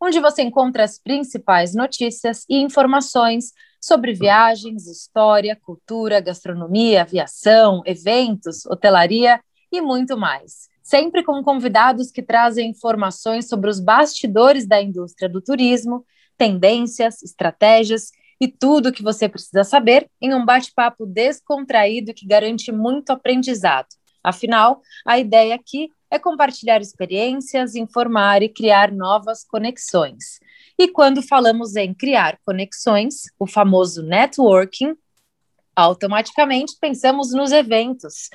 onde 0.00 0.20
você 0.20 0.42
encontra 0.42 0.84
as 0.84 0.98
principais 0.98 1.74
notícias 1.74 2.44
e 2.48 2.58
informações 2.58 3.52
sobre 3.80 4.12
viagens, 4.12 4.86
história, 4.86 5.56
cultura, 5.56 6.20
gastronomia, 6.20 7.02
aviação, 7.02 7.82
eventos, 7.86 8.66
hotelaria 8.66 9.40
e 9.70 9.80
muito 9.80 10.16
mais. 10.16 10.68
Sempre 10.82 11.22
com 11.22 11.42
convidados 11.42 12.10
que 12.10 12.22
trazem 12.22 12.70
informações 12.70 13.48
sobre 13.48 13.68
os 13.68 13.78
bastidores 13.78 14.66
da 14.66 14.80
indústria 14.80 15.28
do 15.28 15.40
turismo, 15.40 16.04
tendências, 16.36 17.22
estratégias 17.22 18.10
e 18.40 18.48
tudo 18.48 18.88
o 18.88 18.92
que 18.92 19.02
você 19.02 19.28
precisa 19.28 19.64
saber 19.64 20.08
em 20.20 20.32
um 20.32 20.44
bate-papo 20.44 21.04
descontraído 21.04 22.14
que 22.14 22.26
garante 22.26 22.70
muito 22.72 23.10
aprendizado. 23.10 23.88
Afinal, 24.22 24.80
a 25.06 25.18
ideia 25.18 25.54
aqui 25.54 25.90
é 26.10 26.18
compartilhar 26.18 26.80
experiências, 26.80 27.74
informar 27.74 28.42
e 28.42 28.48
criar 28.48 28.90
novas 28.92 29.44
conexões. 29.44 30.40
E 30.78 30.88
quando 30.88 31.22
falamos 31.22 31.76
em 31.76 31.92
criar 31.92 32.38
conexões, 32.44 33.24
o 33.38 33.46
famoso 33.46 34.02
networking, 34.02 34.94
automaticamente 35.74 36.74
pensamos 36.80 37.32
nos 37.32 37.52
eventos. 37.52 38.28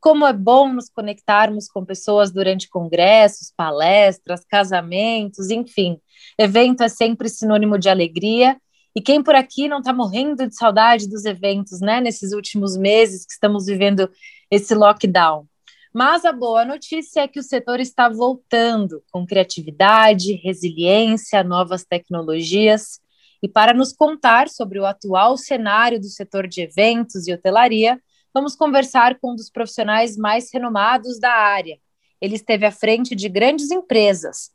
Como 0.00 0.26
é 0.26 0.32
bom 0.32 0.72
nos 0.72 0.88
conectarmos 0.88 1.68
com 1.68 1.84
pessoas 1.84 2.30
durante 2.30 2.68
congressos, 2.68 3.52
palestras, 3.56 4.44
casamentos, 4.48 5.50
enfim. 5.50 6.00
Evento 6.38 6.82
é 6.82 6.88
sempre 6.88 7.28
sinônimo 7.28 7.78
de 7.78 7.88
alegria. 7.88 8.56
E 8.94 9.00
quem 9.00 9.22
por 9.22 9.34
aqui 9.34 9.68
não 9.68 9.78
está 9.78 9.92
morrendo 9.92 10.46
de 10.46 10.54
saudade 10.54 11.08
dos 11.08 11.24
eventos, 11.24 11.80
né? 11.80 12.00
Nesses 12.00 12.32
últimos 12.32 12.76
meses 12.76 13.26
que 13.26 13.32
estamos 13.32 13.66
vivendo 13.66 14.10
esse 14.50 14.74
lockdown. 14.74 15.46
Mas 15.92 16.24
a 16.24 16.32
boa 16.32 16.64
notícia 16.64 17.20
é 17.20 17.28
que 17.28 17.40
o 17.40 17.42
setor 17.42 17.80
está 17.80 18.08
voltando 18.08 19.02
com 19.10 19.26
criatividade, 19.26 20.34
resiliência, 20.34 21.42
novas 21.42 21.84
tecnologias. 21.84 23.00
E 23.42 23.48
para 23.48 23.72
nos 23.72 23.92
contar 23.92 24.48
sobre 24.48 24.78
o 24.78 24.86
atual 24.86 25.36
cenário 25.36 25.98
do 26.00 26.08
setor 26.08 26.46
de 26.46 26.60
eventos 26.60 27.26
e 27.26 27.32
hotelaria, 27.32 28.00
vamos 28.34 28.54
conversar 28.54 29.18
com 29.18 29.32
um 29.32 29.36
dos 29.36 29.50
profissionais 29.50 30.16
mais 30.16 30.52
renomados 30.52 31.18
da 31.18 31.32
área. 31.32 31.78
Ele 32.20 32.34
esteve 32.34 32.66
à 32.66 32.70
frente 32.70 33.14
de 33.14 33.28
grandes 33.28 33.70
empresas, 33.70 34.50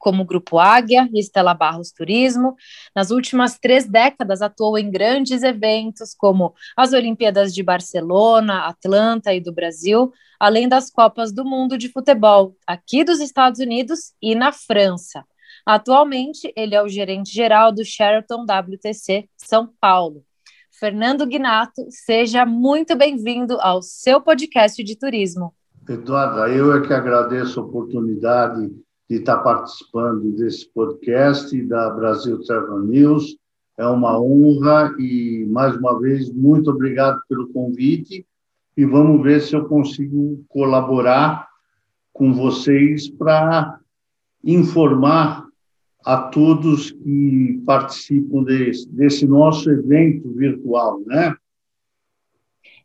como 0.00 0.22
o 0.22 0.26
Grupo 0.26 0.58
Águia 0.58 1.08
e 1.12 1.20
Estela 1.20 1.54
Barros 1.54 1.92
Turismo. 1.92 2.56
Nas 2.96 3.10
últimas 3.10 3.58
três 3.58 3.86
décadas, 3.86 4.40
atuou 4.42 4.78
em 4.78 4.90
grandes 4.90 5.42
eventos, 5.42 6.14
como 6.14 6.54
as 6.76 6.92
Olimpíadas 6.94 7.54
de 7.54 7.62
Barcelona, 7.62 8.66
Atlanta 8.66 9.32
e 9.34 9.40
do 9.40 9.52
Brasil, 9.52 10.10
além 10.40 10.66
das 10.66 10.90
Copas 10.90 11.30
do 11.30 11.44
Mundo 11.44 11.76
de 11.76 11.92
Futebol, 11.92 12.56
aqui 12.66 13.04
dos 13.04 13.20
Estados 13.20 13.60
Unidos 13.60 14.14
e 14.20 14.34
na 14.34 14.50
França. 14.50 15.22
Atualmente, 15.66 16.50
ele 16.56 16.74
é 16.74 16.82
o 16.82 16.88
gerente 16.88 17.30
geral 17.32 17.70
do 17.70 17.84
Sheraton 17.84 18.44
WTC 18.44 19.28
São 19.36 19.70
Paulo. 19.78 20.24
Fernando 20.70 21.26
Guinato, 21.26 21.84
seja 21.90 22.46
muito 22.46 22.96
bem-vindo 22.96 23.60
ao 23.60 23.82
seu 23.82 24.18
podcast 24.18 24.82
de 24.82 24.96
turismo. 24.96 25.54
Eduardo, 25.86 26.46
eu 26.46 26.74
é 26.74 26.86
que 26.86 26.94
agradeço 26.94 27.60
a 27.60 27.64
oportunidade 27.64 28.70
de 29.10 29.16
estar 29.16 29.38
participando 29.38 30.30
desse 30.36 30.70
podcast 30.72 31.60
da 31.64 31.90
Brasil 31.90 32.38
Travel 32.44 32.78
News. 32.84 33.36
É 33.76 33.84
uma 33.84 34.16
honra 34.16 34.94
e, 35.00 35.44
mais 35.50 35.76
uma 35.76 35.98
vez, 35.98 36.32
muito 36.32 36.70
obrigado 36.70 37.20
pelo 37.28 37.48
convite 37.48 38.24
e 38.76 38.84
vamos 38.84 39.20
ver 39.20 39.40
se 39.40 39.56
eu 39.56 39.64
consigo 39.64 40.44
colaborar 40.48 41.48
com 42.12 42.32
vocês 42.32 43.08
para 43.08 43.80
informar 44.44 45.44
a 46.04 46.16
todos 46.16 46.92
que 46.92 47.60
participam 47.66 48.44
desse, 48.44 48.88
desse 48.90 49.26
nosso 49.26 49.68
evento 49.72 50.32
virtual, 50.34 51.00
né? 51.04 51.34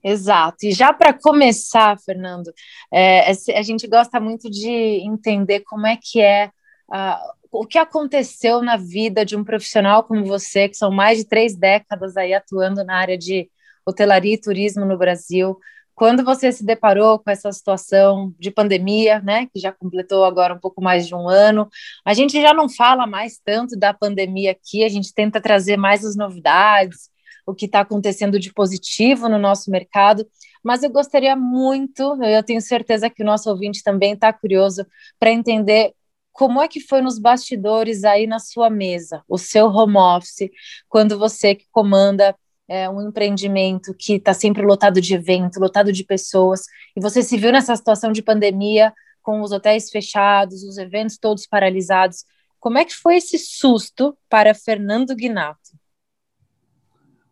Exato. 0.04 0.66
E 0.66 0.72
já 0.72 0.94
para 0.94 1.14
começar, 1.14 1.98
Fernando, 2.00 2.54
é, 2.92 3.30
a 3.30 3.62
gente 3.62 3.88
gosta 3.88 4.20
muito 4.20 4.50
de 4.50 4.70
entender 4.70 5.62
como 5.62 5.88
é 5.88 5.98
que 6.02 6.22
é 6.22 6.50
uh, 6.90 7.36
o 7.52 7.66
que 7.66 7.78
aconteceu 7.78 8.62
na 8.62 8.78
vida 8.78 9.26
de 9.26 9.36
um 9.36 9.44
profissional 9.44 10.04
como 10.04 10.26
você, 10.26 10.68
que 10.70 10.78
são 10.78 10.92
mais 10.92 11.20
de 11.20 11.26
três 11.26 11.56
décadas 11.56 12.18
aí 12.18 12.34
atuando 12.34 12.84
na 12.84 12.98
área 12.98 13.18
de 13.18 13.50
hotelaria 13.86 14.34
e 14.34 14.42
turismo 14.42 14.86
no 14.86 14.98
Brasil. 14.98 15.58
Quando 15.94 16.26
você 16.26 16.52
se 16.52 16.66
deparou 16.66 17.18
com 17.20 17.32
essa 17.32 17.50
situação 17.54 18.34
de 18.38 18.52
pandemia, 18.52 19.22
né, 19.22 19.46
que 19.46 19.60
já 19.60 19.72
completou 19.72 20.26
agora 20.26 20.54
um 20.54 20.60
pouco 20.60 20.82
mais 20.82 21.08
de 21.08 21.16
um 21.16 21.30
ano, 21.30 21.70
a 22.04 22.14
gente 22.14 22.42
já 22.42 22.54
não 22.54 22.68
fala 22.68 23.08
mais 23.08 23.40
tanto 23.44 23.80
da 23.80 23.94
pandemia 23.94 24.52
aqui, 24.52 24.84
a 24.84 24.90
gente 24.90 25.14
tenta 25.14 25.40
trazer 25.40 25.78
mais 25.78 26.04
as 26.04 26.18
novidades, 26.18 27.10
o 27.46 27.54
que 27.54 27.66
está 27.66 27.82
acontecendo 27.82 28.40
de 28.40 28.52
positivo 28.54 29.30
no 29.30 29.38
nosso 29.38 29.70
mercado, 29.70 30.28
mas 30.64 30.84
eu 30.84 30.90
gostaria 30.90 31.36
muito, 31.36 32.02
eu 32.24 32.44
tenho 32.44 32.62
certeza 32.62 33.10
que 33.10 33.22
o 33.22 33.26
nosso 33.26 33.50
ouvinte 33.50 33.84
também 33.84 34.14
está 34.14 34.34
curioso 34.34 34.86
para 35.20 35.32
entender 35.32 35.94
como 36.32 36.62
é 36.62 36.68
que 36.68 36.82
foi 36.82 37.02
nos 37.02 37.20
bastidores 37.20 38.04
aí 38.04 38.28
na 38.28 38.40
sua 38.40 38.70
mesa, 38.70 39.24
o 39.30 39.38
seu 39.38 39.68
home 39.68 39.98
office, 39.98 40.50
quando 40.90 41.18
você 41.18 41.56
que 41.56 41.66
comanda 41.72 42.36
é, 42.68 42.90
um 42.90 43.08
empreendimento 43.08 43.94
que 43.94 44.16
está 44.16 44.34
sempre 44.34 44.66
lotado 44.66 45.00
de 45.00 45.14
evento, 45.14 45.60
lotado 45.60 45.94
de 45.94 46.04
pessoas, 46.04 46.64
e 46.96 47.00
você 47.00 47.22
se 47.22 47.38
viu 47.38 47.52
nessa 47.52 47.76
situação 47.76 48.12
de 48.12 48.22
pandemia, 48.22 48.92
com 49.26 49.42
os 49.42 49.52
hotéis 49.52 49.90
fechados, 49.90 50.64
os 50.64 50.78
eventos 50.78 51.18
todos 51.18 51.48
paralisados. 51.48 52.26
Como 52.60 52.78
é 52.78 52.86
que 52.86 52.94
foi 52.94 53.16
esse 53.18 53.40
susto 53.40 54.16
para 54.30 54.54
Fernando 54.54 55.16
Guinato? 55.16 55.72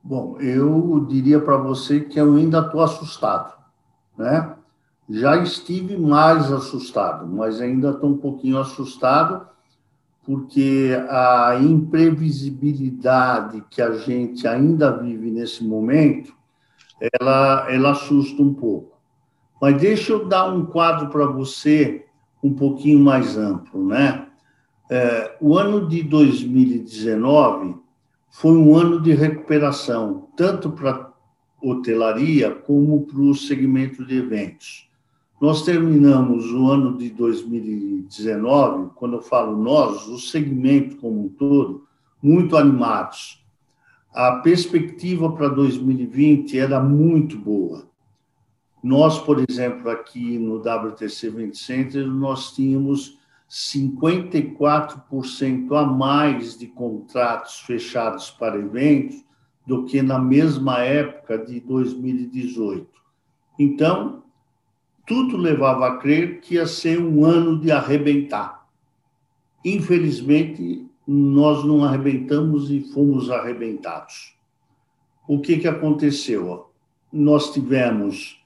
Bom, 0.04 0.38
eu 0.42 1.06
diria 1.08 1.40
para 1.40 1.56
você 1.56 2.02
que 2.02 2.20
eu 2.20 2.36
ainda 2.36 2.60
estou 2.60 2.82
assustado, 2.82 3.54
né? 4.18 4.54
Já 5.10 5.38
estive 5.38 5.96
mais 5.96 6.52
assustado, 6.52 7.26
mas 7.26 7.62
ainda 7.62 7.92
estou 7.92 8.10
um 8.10 8.18
pouquinho 8.18 8.58
assustado 8.58 9.48
porque 10.26 10.92
a 11.10 11.58
imprevisibilidade 11.62 13.64
que 13.70 13.82
a 13.82 13.94
gente 13.94 14.46
ainda 14.48 14.92
vive 14.92 15.32
nesse 15.32 15.64
momento, 15.64 16.34
ela, 17.20 17.68
ela 17.70 17.92
assusta 17.92 18.42
um 18.42 18.54
pouco. 18.54 18.98
Mas 19.62 19.80
deixa 19.80 20.12
eu 20.14 20.28
dar 20.28 20.52
um 20.54 20.66
quadro 20.66 21.10
para 21.10 21.26
você 21.26 22.06
um 22.42 22.54
pouquinho 22.54 23.00
mais 23.00 23.38
amplo, 23.38 23.86
né? 23.86 24.28
É, 24.90 25.38
o 25.40 25.58
ano 25.58 25.88
de 25.88 26.04
2019 26.04 27.83
foi 28.34 28.58
um 28.58 28.76
ano 28.76 29.00
de 29.00 29.14
recuperação, 29.14 30.28
tanto 30.36 30.72
para 30.72 31.14
hotelaria 31.62 32.50
como 32.50 33.06
para 33.06 33.20
o 33.22 33.36
segmento 33.36 34.04
de 34.04 34.18
eventos. 34.18 34.90
Nós 35.40 35.62
terminamos 35.62 36.52
o 36.52 36.68
ano 36.68 36.98
de 36.98 37.12
2019, 37.12 38.90
quando 38.96 39.18
eu 39.18 39.22
falo 39.22 39.56
nós, 39.56 40.08
o 40.08 40.18
segmento 40.18 40.98
como 40.98 41.26
um 41.26 41.30
todo, 41.30 41.86
muito 42.22 42.58
animados. 42.58 43.46
A 44.12 44.38
perspectiva 44.38 45.32
para 45.32 45.48
2020 45.48 46.58
era 46.58 46.82
muito 46.82 47.38
boa. 47.38 47.86
Nós, 48.84 49.20
por 49.20 49.46
exemplo, 49.48 49.92
aqui 49.92 50.40
no 50.40 50.58
WTC 50.58 51.28
Event 51.28 51.54
Center, 51.54 52.08
nós 52.08 52.52
tínhamos 52.52 53.20
54% 53.54 55.78
a 55.78 55.86
mais 55.86 56.58
de 56.58 56.66
contratos 56.66 57.60
fechados 57.60 58.32
para 58.32 58.58
eventos 58.58 59.24
do 59.64 59.86
que 59.86 60.02
na 60.02 60.18
mesma 60.18 60.80
época 60.80 61.38
de 61.38 61.60
2018. 61.60 62.90
Então, 63.60 64.24
tudo 65.06 65.38
levava 65.38 65.86
a 65.86 65.98
crer 65.98 66.42
que 66.42 66.56
ia 66.56 66.66
ser 66.66 67.00
um 67.00 67.24
ano 67.24 67.60
de 67.60 67.72
arrebentar. 67.72 68.68
Infelizmente, 69.64 70.90
nós 71.06 71.64
não 71.64 71.84
arrebentamos 71.84 72.72
e 72.72 72.82
fomos 72.92 73.30
arrebentados. 73.30 74.36
O 75.28 75.40
que, 75.40 75.60
que 75.60 75.68
aconteceu? 75.68 76.72
Nós 77.12 77.54
tivemos 77.54 78.44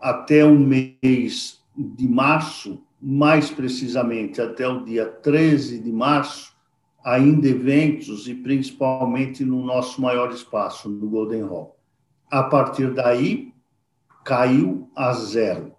até 0.00 0.44
o 0.44 0.56
mês 0.56 1.60
de 1.76 2.06
março 2.06 2.80
mais 3.00 3.50
precisamente 3.50 4.40
até 4.40 4.66
o 4.66 4.84
dia 4.84 5.06
13 5.06 5.78
de 5.78 5.92
março, 5.92 6.56
ainda 7.04 7.48
eventos 7.48 8.28
e 8.28 8.34
principalmente 8.34 9.44
no 9.44 9.64
nosso 9.64 10.00
maior 10.00 10.30
espaço, 10.32 10.88
no 10.88 11.08
Golden 11.08 11.42
Hall. 11.42 11.76
A 12.30 12.42
partir 12.42 12.92
daí, 12.92 13.54
caiu 14.24 14.90
a 14.94 15.12
zero, 15.12 15.72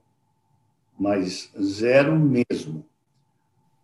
mas 0.99 1.51
zero 1.61 2.17
mesmo. 2.17 2.85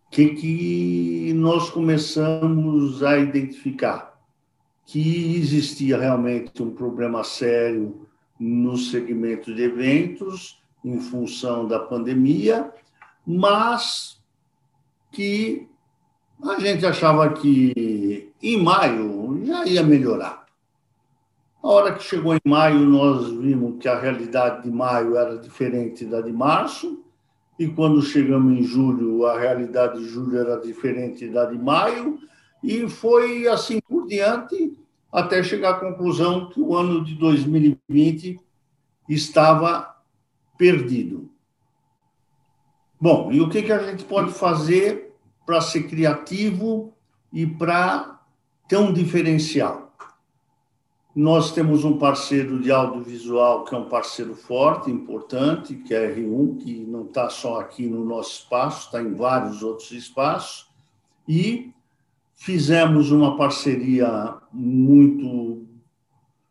O 0.06 0.10
que, 0.10 0.30
que 0.30 1.32
nós 1.34 1.70
começamos 1.70 3.02
a 3.02 3.18
identificar? 3.18 4.18
Que 4.86 5.36
existia 5.36 5.98
realmente 5.98 6.62
um 6.62 6.70
problema 6.70 7.22
sério 7.22 8.06
no 8.38 8.76
segmento 8.76 9.54
de 9.54 9.62
eventos, 9.62 10.62
em 10.84 10.98
função 11.00 11.66
da 11.66 11.78
pandemia, 11.78 12.72
mas 13.26 14.22
que 15.10 15.68
a 16.42 16.60
gente 16.60 16.84
achava 16.84 17.32
que 17.32 18.32
em 18.42 18.62
maio 18.62 19.42
já 19.44 19.66
ia 19.66 19.82
melhorar. 19.82 20.46
A 21.62 21.68
hora 21.68 21.94
que 21.94 22.04
chegou 22.04 22.34
em 22.34 22.40
maio, 22.44 22.78
nós 22.80 23.28
vimos 23.32 23.78
que 23.80 23.88
a 23.88 23.98
realidade 23.98 24.62
de 24.62 24.70
maio 24.70 25.16
era 25.16 25.36
diferente 25.36 26.04
da 26.04 26.20
de 26.20 26.32
março, 26.32 27.02
e 27.58 27.66
quando 27.66 28.02
chegamos 28.02 28.56
em 28.56 28.62
julho, 28.62 29.26
a 29.26 29.38
realidade 29.38 29.98
de 29.98 30.08
julho 30.08 30.38
era 30.38 30.60
diferente 30.60 31.26
da 31.28 31.46
de 31.46 31.58
maio, 31.58 32.20
e 32.62 32.88
foi 32.88 33.48
assim 33.48 33.80
por 33.80 34.06
diante, 34.06 34.78
até 35.10 35.42
chegar 35.42 35.70
à 35.70 35.80
conclusão 35.80 36.50
que 36.50 36.60
o 36.60 36.76
ano 36.76 37.02
de 37.02 37.14
2020 37.14 38.38
estava 39.08 39.96
perdido. 40.58 41.30
Bom, 43.06 43.30
e 43.30 43.40
o 43.40 43.48
que, 43.48 43.62
que 43.62 43.70
a 43.70 43.78
gente 43.78 44.02
pode 44.02 44.32
fazer 44.32 45.14
para 45.46 45.60
ser 45.60 45.84
criativo 45.84 46.92
e 47.32 47.46
para 47.46 48.18
ter 48.66 48.78
um 48.78 48.92
diferencial? 48.92 49.94
Nós 51.14 51.52
temos 51.52 51.84
um 51.84 51.98
parceiro 51.98 52.60
de 52.60 52.72
audiovisual 52.72 53.64
que 53.64 53.76
é 53.76 53.78
um 53.78 53.88
parceiro 53.88 54.34
forte, 54.34 54.90
importante, 54.90 55.76
que 55.76 55.94
é 55.94 56.04
a 56.04 56.16
R1, 56.16 56.58
que 56.58 56.80
não 56.80 57.04
está 57.04 57.30
só 57.30 57.60
aqui 57.60 57.86
no 57.86 58.04
nosso 58.04 58.40
espaço, 58.40 58.86
está 58.86 59.00
em 59.00 59.14
vários 59.14 59.62
outros 59.62 59.92
espaços, 59.92 60.66
e 61.28 61.72
fizemos 62.34 63.12
uma 63.12 63.36
parceria 63.36 64.34
muito 64.52 65.64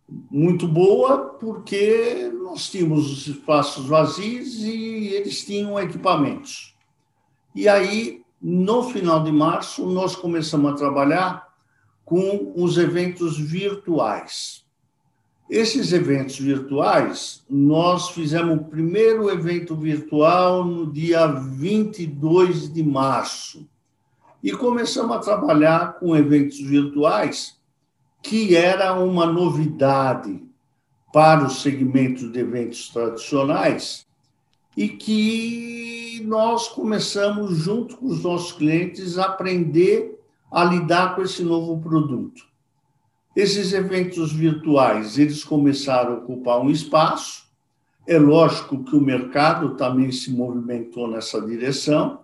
muito 0.07 0.68
boa, 0.68 1.30
porque 1.40 2.31
nós 2.42 2.69
tínhamos 2.69 3.12
os 3.12 3.28
espaços 3.28 3.86
vazios 3.88 4.56
e 4.63 5.07
eles 5.07 5.44
tinham 5.44 5.80
equipamentos. 5.80 6.75
E 7.56 7.68
aí, 7.68 8.24
no 8.42 8.84
final 8.84 9.24
de 9.24 9.31
março, 9.31 9.86
nós 9.86 10.16
começamos 10.16 10.72
a 10.72 10.75
trabalhar 10.75 11.48
com 12.04 12.54
os 12.56 12.78
eventos 12.78 13.38
virtuais. 13.38 14.63
Esses 15.50 15.94
eventos 15.94 16.40
virtuais, 16.40 17.44
nós 17.50 18.10
fizemos 18.10 18.57
o 18.57 18.63
primeiro 18.66 19.30
evento 19.30 19.75
virtual 19.75 20.63
no 20.63 20.92
dia 20.92 21.28
22 21.28 22.72
de 22.72 22.84
março. 22.84 23.68
E 24.44 24.52
começamos 24.52 25.16
a 25.16 25.19
trabalhar 25.19 26.00
com 26.00 26.16
eventos 26.16 26.60
virtuais 26.60 27.60
que 28.27 28.56
era 28.56 29.00
uma 29.00 29.27
novidade 29.27 30.42
para 31.13 31.45
os 31.45 31.62
segmentos 31.62 32.31
de 32.31 32.39
eventos 32.39 32.89
tradicionais 32.89 34.07
e 34.75 34.89
que 34.89 36.24
nós 36.25 36.68
começamos, 36.68 37.57
junto 37.57 37.98
com 37.98 38.07
os 38.07 38.24
nossos 38.24 38.51
clientes, 38.51 39.19
a 39.19 39.25
aprender 39.25 40.19
a 40.51 40.63
lidar 40.63 41.16
com 41.16 41.22
esse 41.22 41.44
novo 41.44 41.80
produto. 41.80 42.42
Esses 43.36 43.74
eventos 43.74 44.33
virtuais, 44.33 45.19
eles 45.19 45.44
começaram 45.44 46.13
a 46.13 46.18
ocupar 46.18 46.60
um 46.60 46.71
espaço. 46.71 47.45
É 48.07 48.18
lógico 48.18 48.83
que 48.83 48.95
o 48.95 49.01
mercado 49.01 49.75
também 49.75 50.12
se 50.12 50.31
movimentou 50.31 51.07
nessa 51.07 51.39
direção. 51.39 52.21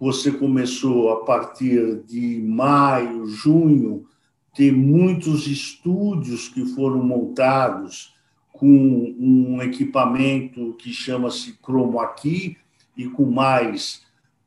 Você 0.00 0.32
começou 0.32 1.12
a 1.12 1.24
partir 1.24 2.02
de 2.06 2.42
maio, 2.42 3.24
junho, 3.26 4.08
tem 4.54 4.70
muitos 4.70 5.46
estúdios 5.46 6.48
que 6.48 6.64
foram 6.66 7.02
montados 7.02 8.14
com 8.52 9.14
um 9.18 9.62
equipamento 9.62 10.74
que 10.74 10.92
chama-se 10.92 11.58
Chroma 11.62 12.06
Key 12.14 12.56
e 12.96 13.08
com 13.08 13.24
mais 13.24 14.02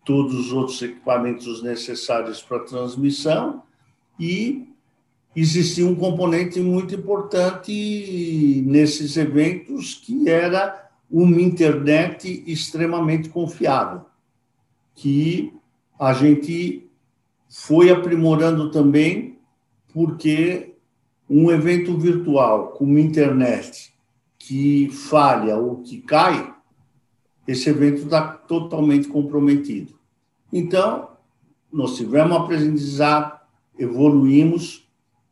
todos 0.05 0.35
os 0.35 0.53
outros 0.53 0.81
equipamentos 0.81 1.63
necessários 1.63 2.41
para 2.41 2.59
transmissão. 2.59 3.63
E 4.19 4.67
existia 5.35 5.85
um 5.85 5.95
componente 5.95 6.59
muito 6.59 6.93
importante 6.95 8.63
nesses 8.65 9.17
eventos 9.17 9.95
que 9.95 10.29
era 10.29 10.89
uma 11.09 11.41
internet 11.41 12.43
extremamente 12.47 13.29
confiável 13.29 14.05
que 14.95 15.53
a 15.99 16.13
gente 16.13 16.89
foi 17.49 17.89
aprimorando 17.89 18.71
também 18.71 19.34
porque 19.95 20.75
um 21.29 21.49
evento 21.49 21.97
virtual 21.97 22.73
com 22.73 22.83
uma 22.83 22.99
internet 22.99 23.93
que 24.37 24.89
falha 24.89 25.55
ou 25.55 25.77
que 25.77 26.01
cai, 26.01 26.53
esse 27.47 27.69
evento 27.69 28.01
está 28.01 28.27
totalmente 28.27 29.07
comprometido. 29.07 29.97
Então, 30.51 31.11
nós 31.71 31.95
tivemos 31.95 32.35
aprendizado, 32.35 33.39
evoluímos, 33.79 34.85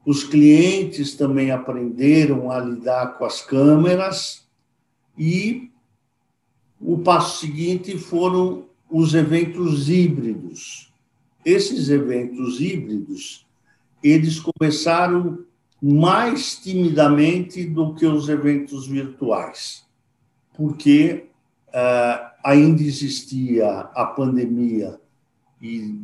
os 0.05 0.23
clientes 0.23 1.13
também 1.13 1.51
aprenderam 1.51 2.49
a 2.49 2.57
lidar 2.61 3.17
com 3.17 3.25
as 3.25 3.41
câmeras 3.41 4.47
e 5.17 5.71
o 6.79 6.99
passo 6.99 7.41
seguinte 7.41 7.97
foram 7.97 8.63
os 8.89 9.13
eventos 9.13 9.89
híbridos. 9.89 10.89
Esses 11.43 11.89
eventos 11.89 12.61
híbridos 12.61 13.43
eles 14.03 14.39
começaram 14.39 15.45
mais 15.81 16.55
timidamente 16.57 17.65
do 17.65 17.93
que 17.93 18.05
os 18.05 18.29
eventos 18.29 18.87
virtuais, 18.87 19.85
porque 20.53 21.29
uh, 21.69 22.31
ainda 22.43 22.81
existia 22.81 23.69
a 23.93 24.05
pandemia 24.05 24.99
e 25.61 25.99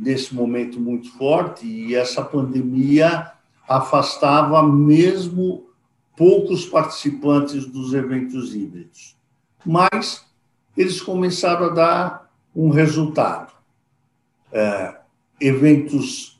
nesse 0.00 0.34
momento 0.34 0.78
muito 0.80 1.10
forte 1.16 1.66
e 1.66 1.94
essa 1.94 2.22
pandemia 2.22 3.32
afastava 3.68 4.62
mesmo 4.62 5.68
poucos 6.16 6.66
participantes 6.66 7.66
dos 7.66 7.94
eventos 7.94 8.54
híbridos, 8.54 9.16
mas 9.64 10.26
eles 10.76 11.00
começaram 11.00 11.66
a 11.66 11.70
dar 11.70 12.30
um 12.54 12.70
resultado. 12.70 13.52
Uh, 14.50 14.96
eventos 15.40 16.37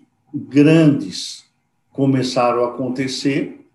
grandes 0.48 1.44
começaram 1.92 2.64
a 2.64 2.68
acontecer. 2.68 3.66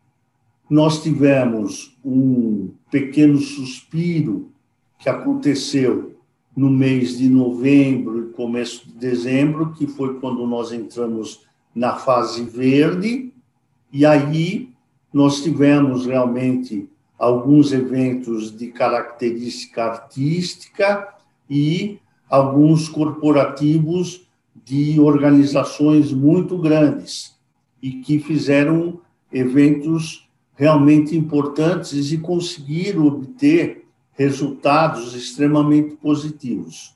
Nós 0.70 1.04
tivemos 1.04 1.98
um 2.04 2.72
pequeno 2.90 3.38
suspiro 3.38 4.50
que 4.98 5.10
aconteceu 5.10 6.16
no 6.56 6.70
mês 6.70 7.18
de 7.18 7.28
novembro 7.28 8.30
e 8.30 8.34
começo 8.34 8.88
de 8.88 8.94
dezembro, 8.94 9.74
que 9.74 9.88
foi 9.88 10.20
quando 10.20 10.46
nós 10.48 10.72
entramos 10.72 11.42
na 11.76 11.96
fase 11.96 12.44
verde, 12.44 13.34
e 13.92 14.06
aí 14.06 14.70
nós 15.12 15.42
tivemos 15.44 16.06
realmente 16.06 16.88
alguns 17.18 17.72
eventos 17.72 18.56
de 18.56 18.68
característica 18.68 19.84
artística 19.84 21.14
e 21.50 22.00
alguns 22.30 22.90
corporativos 22.90 24.28
de 24.64 25.00
organizações 25.00 26.12
muito 26.12 26.58
grandes 26.58 27.38
e 27.82 27.92
que 28.02 28.20
fizeram 28.20 29.02
eventos 29.32 30.30
realmente 30.56 31.18
importantes 31.18 32.12
e 32.12 32.18
conseguiram 32.18 33.08
obter 33.08 33.86
resultados 34.14 35.14
extremamente 35.16 35.96
positivos. 35.96 36.96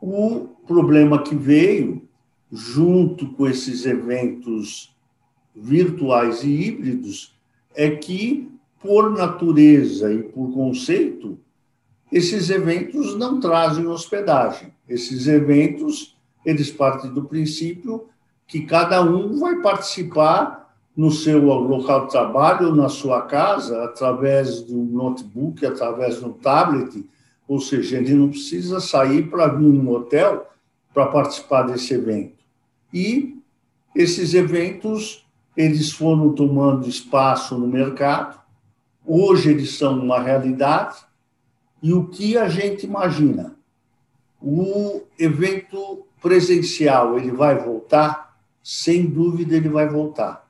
O 0.00 0.48
problema 0.66 1.22
que 1.22 1.34
veio, 1.34 2.02
junto 2.50 3.32
com 3.32 3.46
esses 3.46 3.84
eventos 3.84 4.94
virtuais 5.54 6.44
e 6.44 6.48
híbridos, 6.48 7.36
é 7.74 7.90
que, 7.90 8.48
por 8.80 9.10
natureza 9.10 10.12
e 10.12 10.22
por 10.22 10.52
conceito, 10.52 11.38
esses 12.10 12.48
eventos 12.48 13.16
não 13.16 13.40
trazem 13.40 13.86
hospedagem. 13.86 14.72
Esses 14.88 15.26
eventos 15.26 16.17
eles 16.48 16.70
partem 16.70 17.12
do 17.12 17.24
princípio 17.24 18.08
que 18.46 18.62
cada 18.62 19.02
um 19.02 19.38
vai 19.38 19.56
participar 19.60 20.74
no 20.96 21.12
seu 21.12 21.44
local 21.44 22.06
de 22.06 22.12
trabalho, 22.12 22.74
na 22.74 22.88
sua 22.88 23.22
casa, 23.22 23.84
através 23.84 24.62
do 24.62 24.76
notebook, 24.76 25.64
através 25.66 26.20
do 26.20 26.30
tablet, 26.30 27.06
ou 27.46 27.60
seja, 27.60 27.98
ele 27.98 28.14
não 28.14 28.30
precisa 28.30 28.80
sair 28.80 29.28
para 29.28 29.48
vir 29.48 29.68
num 29.68 29.90
hotel 29.90 30.48
para 30.94 31.06
participar 31.06 31.62
desse 31.62 31.92
evento. 31.92 32.42
E 32.92 33.36
esses 33.94 34.32
eventos 34.32 35.26
eles 35.54 35.92
foram 35.92 36.32
tomando 36.32 36.88
espaço 36.88 37.58
no 37.58 37.66
mercado, 37.66 38.40
hoje 39.04 39.50
eles 39.50 39.76
são 39.76 39.98
uma 39.98 40.18
realidade, 40.18 40.96
e 41.82 41.92
o 41.92 42.06
que 42.06 42.38
a 42.38 42.48
gente 42.48 42.86
imagina? 42.86 43.54
O 44.40 45.02
evento 45.18 46.07
presencial, 46.20 47.18
ele 47.18 47.30
vai 47.30 47.58
voltar? 47.58 48.36
Sem 48.62 49.06
dúvida 49.06 49.56
ele 49.56 49.68
vai 49.68 49.88
voltar. 49.88 50.48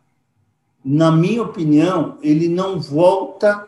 Na 0.84 1.10
minha 1.12 1.42
opinião, 1.42 2.18
ele 2.22 2.48
não 2.48 2.80
volta 2.80 3.66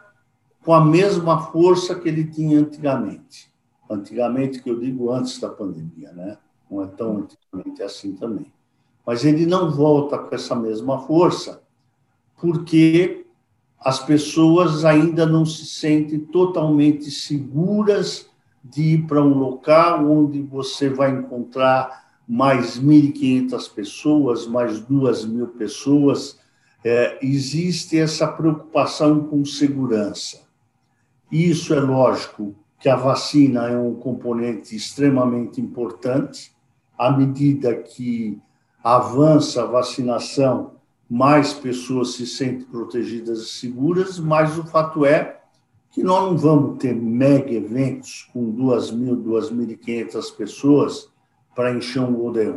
com 0.65 0.73
a 0.73 0.85
mesma 0.85 1.41
força 1.51 1.95
que 1.95 2.09
ele 2.09 2.25
tinha 2.25 2.59
antigamente. 2.59 3.51
Antigamente, 3.89 4.63
que 4.63 4.71
eu 4.71 4.79
digo 4.79 5.11
antes 5.11 5.39
da 5.39 5.49
pandemia, 5.49 6.13
né? 6.13 6.39
Não 6.71 6.83
é 6.83 6.87
tão 6.87 7.19
antigamente 7.19 7.83
assim 7.83 8.15
também 8.15 8.53
mas 9.11 9.25
ele 9.25 9.45
não 9.45 9.73
volta 9.73 10.17
com 10.17 10.33
essa 10.33 10.55
mesma 10.55 11.01
força, 11.01 11.61
porque 12.41 13.27
as 13.77 13.99
pessoas 13.99 14.85
ainda 14.85 15.27
não 15.27 15.45
se 15.45 15.67
sentem 15.67 16.21
totalmente 16.21 17.11
seguras 17.11 18.30
de 18.63 18.83
ir 18.83 19.07
para 19.07 19.23
um 19.23 19.35
local 19.35 20.11
onde 20.11 20.43
você 20.43 20.89
vai 20.89 21.11
encontrar 21.11 22.11
mais 22.29 22.79
1.500 22.81 23.75
pessoas, 23.75 24.47
mais 24.47 24.81
2.000 24.81 25.47
pessoas. 25.59 26.39
É, 26.85 27.19
existe 27.21 27.99
essa 27.99 28.27
preocupação 28.27 29.25
com 29.25 29.45
segurança. 29.45 30.43
Isso 31.31 31.75
é 31.75 31.81
lógico 31.81 32.55
que 32.79 32.89
a 32.89 32.97
vacina 32.97 33.69
é 33.69 33.77
um 33.77 33.95
componente 33.95 34.75
extremamente 34.75 35.61
importante, 35.61 36.53
à 36.97 37.11
medida 37.11 37.75
que 37.75 38.41
avança 38.83 39.63
a 39.63 39.67
vacinação, 39.67 40.73
mais 41.09 41.53
pessoas 41.53 42.15
se 42.15 42.27
sentem 42.27 42.67
protegidas 42.67 43.41
e 43.41 43.47
seguras, 43.47 44.19
mas 44.19 44.57
o 44.59 44.65
fato 44.65 45.05
é 45.05 45.40
que 45.91 46.03
nós 46.03 46.31
não 46.31 46.39
vamos 46.39 46.79
ter 46.79 46.95
mega 46.95 47.53
eventos 47.53 48.29
com 48.33 48.53
2.000, 48.55 49.25
2.500 49.25 50.37
pessoas 50.37 51.11
para 51.55 51.75
encher 51.75 52.01
um 52.01 52.15
Golden 52.15 52.55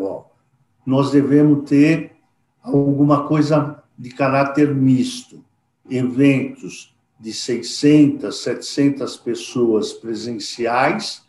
Nós 0.85 1.11
devemos 1.11 1.67
ter 1.67 2.11
alguma 2.61 3.27
coisa 3.27 3.83
de 3.97 4.09
caráter 4.09 4.73
misto, 4.73 5.43
eventos 5.89 6.95
de 7.19 7.33
600, 7.33 8.43
700 8.43 9.17
pessoas 9.17 9.93
presenciais 9.93 11.23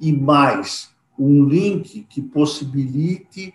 e 0.00 0.12
mais 0.12 0.90
um 1.18 1.44
link 1.44 2.06
que 2.08 2.22
possibilite 2.22 3.54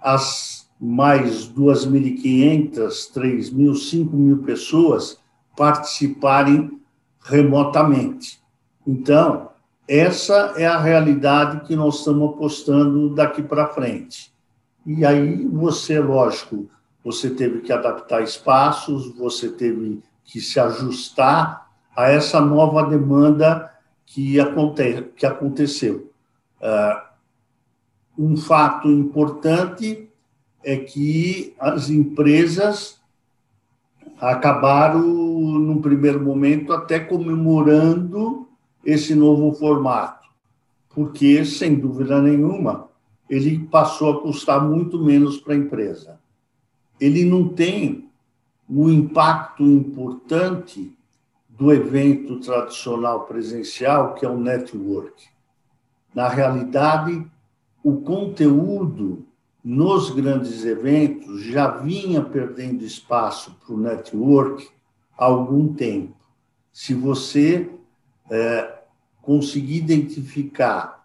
as 0.00 0.66
mais 0.80 1.48
2.500, 1.48 3.12
3.000, 3.12 3.72
5.000 3.72 4.44
pessoas 4.44 5.18
participarem 5.56 6.80
remotamente. 7.26 8.40
Então, 8.86 9.50
essa 9.88 10.54
é 10.56 10.66
a 10.66 10.78
realidade 10.78 11.66
que 11.66 11.76
nós 11.76 11.98
estamos 11.98 12.30
apostando 12.30 13.14
daqui 13.14 13.42
para 13.42 13.68
frente. 13.68 14.32
E 14.84 15.04
aí 15.04 15.44
você, 15.46 15.98
lógico, 15.98 16.68
você 17.04 17.30
teve 17.30 17.60
que 17.60 17.72
adaptar 17.72 18.22
espaços, 18.22 19.16
você 19.16 19.48
teve 19.48 20.00
que 20.24 20.40
se 20.40 20.58
ajustar 20.58 21.68
a 21.96 22.08
essa 22.10 22.40
nova 22.40 22.84
demanda 22.84 23.72
que, 24.04 24.38
aconte 24.40 25.02
que 25.16 25.26
aconteceu. 25.26 26.10
Uh, 26.60 27.06
um 28.18 28.36
fato 28.36 28.88
importante 28.88 30.08
é 30.64 30.76
que 30.76 31.54
as 31.58 31.90
empresas 31.90 33.00
acabaram, 34.20 35.04
num 35.66 35.80
primeiro 35.80 36.22
momento, 36.22 36.72
até 36.72 37.00
comemorando 37.00 38.46
esse 38.84 39.14
novo 39.14 39.52
formato, 39.52 40.28
porque, 40.90 41.44
sem 41.44 41.74
dúvida 41.74 42.22
nenhuma, 42.22 42.88
ele 43.28 43.58
passou 43.58 44.12
a 44.12 44.20
custar 44.22 44.64
muito 44.64 45.02
menos 45.02 45.38
para 45.38 45.54
a 45.54 45.56
empresa. 45.56 46.20
Ele 47.00 47.24
não 47.24 47.48
tem 47.48 48.08
o 48.68 48.88
impacto 48.88 49.62
importante 49.64 50.96
do 51.48 51.72
evento 51.72 52.38
tradicional 52.40 53.24
presencial, 53.24 54.14
que 54.14 54.24
é 54.24 54.28
o 54.28 54.38
network. 54.38 55.24
Na 56.14 56.28
realidade, 56.28 57.26
o 57.82 57.96
conteúdo 58.00 59.24
nos 59.64 60.10
grandes 60.10 60.64
eventos 60.64 61.42
já 61.42 61.68
vinha 61.68 62.22
perdendo 62.22 62.84
espaço 62.84 63.56
para 63.64 63.74
o 63.74 63.78
network 63.78 64.68
algum 65.16 65.72
tempo. 65.72 66.14
Se 66.72 66.92
você 66.94 67.70
é, 68.30 68.82
conseguir 69.22 69.76
identificar 69.76 71.04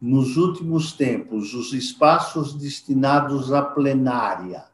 nos 0.00 0.36
últimos 0.36 0.92
tempos 0.92 1.52
os 1.52 1.72
espaços 1.72 2.54
destinados 2.54 3.52
à 3.52 3.60
plenária 3.60 4.64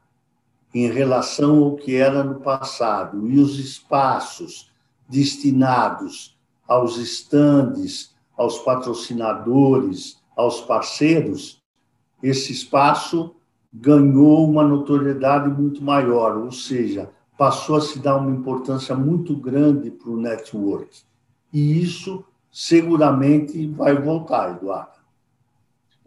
em 0.73 0.91
relação 0.91 1.65
ao 1.65 1.77
que 1.77 1.97
era 1.97 2.23
no 2.23 2.41
passado 2.41 3.29
e 3.29 3.41
os 3.41 3.59
espaços 3.59 4.71
destinados 5.09 6.37
aos 6.69 6.99
estandes, 6.99 8.15
aos 8.37 8.59
patrocinadores, 8.59 10.21
aos 10.37 10.61
parceiros, 10.61 11.63
esse 12.23 12.53
espaço 12.53 13.35
ganhou 13.73 14.49
uma 14.49 14.63
notoriedade 14.63 15.49
muito 15.49 15.83
maior, 15.83 16.37
ou 16.37 16.53
seja, 16.53 17.11
passou 17.37 17.77
a 17.77 17.81
se 17.81 17.99
dar 17.99 18.17
uma 18.17 18.31
importância 18.31 18.95
muito 18.95 19.37
grande 19.37 19.91
para 19.91 20.11
o 20.11 20.17
network. 20.17 21.03
E 21.53 21.83
isso 21.83 22.25
seguramente 22.51 23.67
vai 23.69 23.95
voltar, 23.95 24.57
Eduardo. 24.57 24.96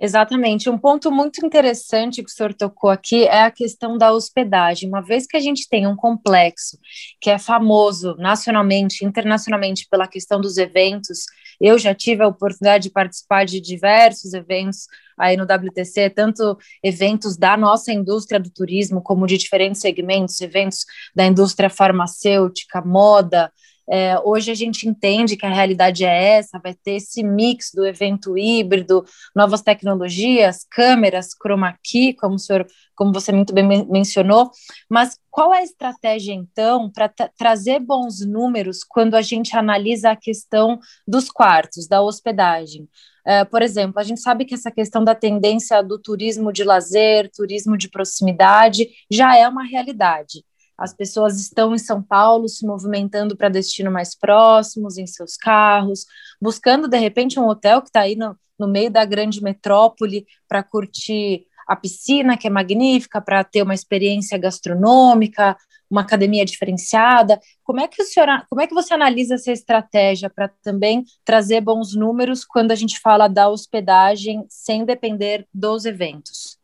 Exatamente. 0.02 0.70
Um 0.70 0.78
ponto 0.78 1.12
muito 1.12 1.46
interessante 1.46 2.24
que 2.24 2.30
o 2.30 2.34
senhor 2.34 2.54
tocou 2.54 2.90
aqui 2.90 3.26
é 3.26 3.44
a 3.44 3.52
questão 3.52 3.98
da 3.98 4.14
hospedagem. 4.14 4.88
Uma 4.88 5.02
vez 5.02 5.28
que 5.28 5.36
a 5.36 5.42
gente 5.42 5.68
tem 5.68 5.86
um 5.86 5.96
complexo 5.96 6.80
que 7.20 7.30
é 7.30 7.38
famoso 7.38 8.16
nacionalmente, 8.18 9.04
internacionalmente 9.04 9.88
pela 9.92 10.08
questão 10.08 10.40
dos 10.40 10.58
eventos, 10.58 11.26
eu 11.60 11.78
já 11.78 11.94
tive 11.94 12.24
a 12.24 12.28
oportunidade 12.28 12.84
de 12.84 12.92
participar 12.92 13.46
de 13.46 13.60
diversos 13.60 14.34
eventos 14.34 14.88
aí 15.18 15.36
no 15.36 15.44
WTC, 15.44 16.10
tanto 16.12 16.58
eventos 16.82 17.36
da 17.36 17.58
nossa 17.58 17.92
indústria 17.92 18.40
do 18.40 18.50
turismo, 18.50 19.02
como 19.02 19.28
de 19.28 19.38
diferentes 19.38 19.82
segmentos, 19.82 20.40
eventos 20.40 20.86
da 21.14 21.26
indústria 21.26 21.70
farmacêutica, 21.70 22.82
moda, 22.82 23.52
é, 23.92 24.20
hoje 24.20 24.52
a 24.52 24.54
gente 24.56 24.88
entende 24.88 25.36
que 25.36 25.46
a 25.46 25.54
realidade 25.54 26.06
é 26.06 26.38
essa, 26.38 26.60
vai 26.60 26.74
ter 26.74 26.94
esse 26.94 27.24
mix 27.24 27.72
do 27.74 27.86
evento 27.86 28.38
híbrido, 28.38 29.04
novas 29.36 29.62
tecnologias, 29.62 30.66
câmeras, 30.70 31.30
chroma 31.42 31.76
key, 31.84 32.14
como 32.14 32.38
senhor, 32.38 32.68
como 32.96 33.12
você 33.12 33.32
muito 33.32 33.54
bem 33.54 33.66
mencionou, 33.90 34.52
mas 34.90 35.18
qual 35.32 35.54
é 35.54 35.60
a 35.60 35.64
estratégia 35.64 36.34
então 36.34 36.92
para 36.92 37.10
trazer 37.38 37.80
bons 37.80 38.26
números 38.26 38.84
quando 38.84 39.16
a 39.16 39.22
gente 39.22 39.56
analisa 39.56 40.12
a 40.12 40.16
questão 40.16 40.80
dos 41.08 41.30
quartos, 41.30 41.88
da 41.88 42.02
hospedagem? 42.02 42.88
É, 43.26 43.46
por 43.46 43.62
exemplo, 43.62 44.00
a 44.00 44.04
gente 44.04 44.22
sabe 44.22 44.44
que 44.44 44.56
essa 44.56 44.72
questão 44.72 45.04
da 45.04 45.14
tendência 45.14 45.82
do 45.84 46.00
turismo 46.00 46.52
de 46.52 46.64
lazer, 46.64 47.30
turismo 47.32 47.78
de 47.78 47.90
proximidade, 47.90 48.90
já 49.10 49.38
é 49.38 49.48
uma 49.48 49.64
realidade. 49.64 50.44
As 50.80 50.94
pessoas 50.94 51.40
estão 51.40 51.76
em 51.76 51.78
São 51.78 52.02
Paulo 52.02 52.48
se 52.48 52.66
movimentando 52.66 53.36
para 53.36 53.50
destinos 53.50 53.92
mais 53.92 54.16
próximos, 54.16 54.98
em 54.98 55.06
seus 55.06 55.36
carros, 55.36 56.06
buscando 56.42 56.88
de 56.88 56.98
repente 56.98 57.40
um 57.40 57.48
hotel 57.48 57.82
que 57.82 57.90
está 57.90 58.02
aí 58.02 58.16
no, 58.16 58.36
no 58.58 58.68
meio 58.68 58.90
da 58.90 59.04
grande 59.04 59.44
metrópole 59.44 60.26
para 60.48 60.64
curtir 60.64 61.46
a 61.68 61.76
piscina, 61.76 62.38
que 62.38 62.48
é 62.48 62.50
magnífica, 62.50 63.22
para 63.22 63.44
ter 63.44 63.62
uma 63.62 63.76
experiência 63.76 64.38
gastronômica, 64.38 65.56
uma 65.90 66.02
academia 66.02 66.46
diferenciada. 66.46 67.40
Como 67.64 67.80
é 67.80 67.88
que 67.88 68.02
o 68.02 68.06
senhor, 68.06 68.28
como 68.50 68.62
é 68.62 68.66
que 68.66 68.74
você 68.74 68.94
analisa 68.94 69.36
essa 69.36 69.52
estratégia 69.52 70.30
para 70.30 70.48
também 70.64 71.04
trazer 71.26 71.62
bons 71.62 71.94
números 71.94 72.46
quando 72.46 72.72
a 72.72 72.76
gente 72.76 73.00
fala 73.00 73.28
da 73.28 73.50
hospedagem 73.50 74.46
sem 74.50 74.86
depender 74.86 75.46
dos 75.54 75.86
eventos? 75.86 76.58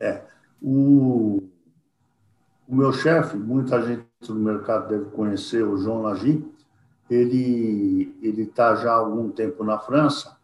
É, 0.00 0.22
o 0.60 1.55
o 2.68 2.74
meu 2.74 2.92
chefe, 2.92 3.36
muita 3.36 3.80
gente 3.82 4.04
no 4.28 4.36
mercado 4.36 4.88
deve 4.88 5.10
conhecer, 5.10 5.62
o 5.62 5.76
João 5.76 6.02
Lagi, 6.02 6.44
ele 7.08 8.14
ele 8.20 8.42
está 8.42 8.74
já 8.74 8.92
há 8.92 8.96
algum 8.96 9.30
tempo 9.30 9.62
na 9.62 9.78
França, 9.78 10.36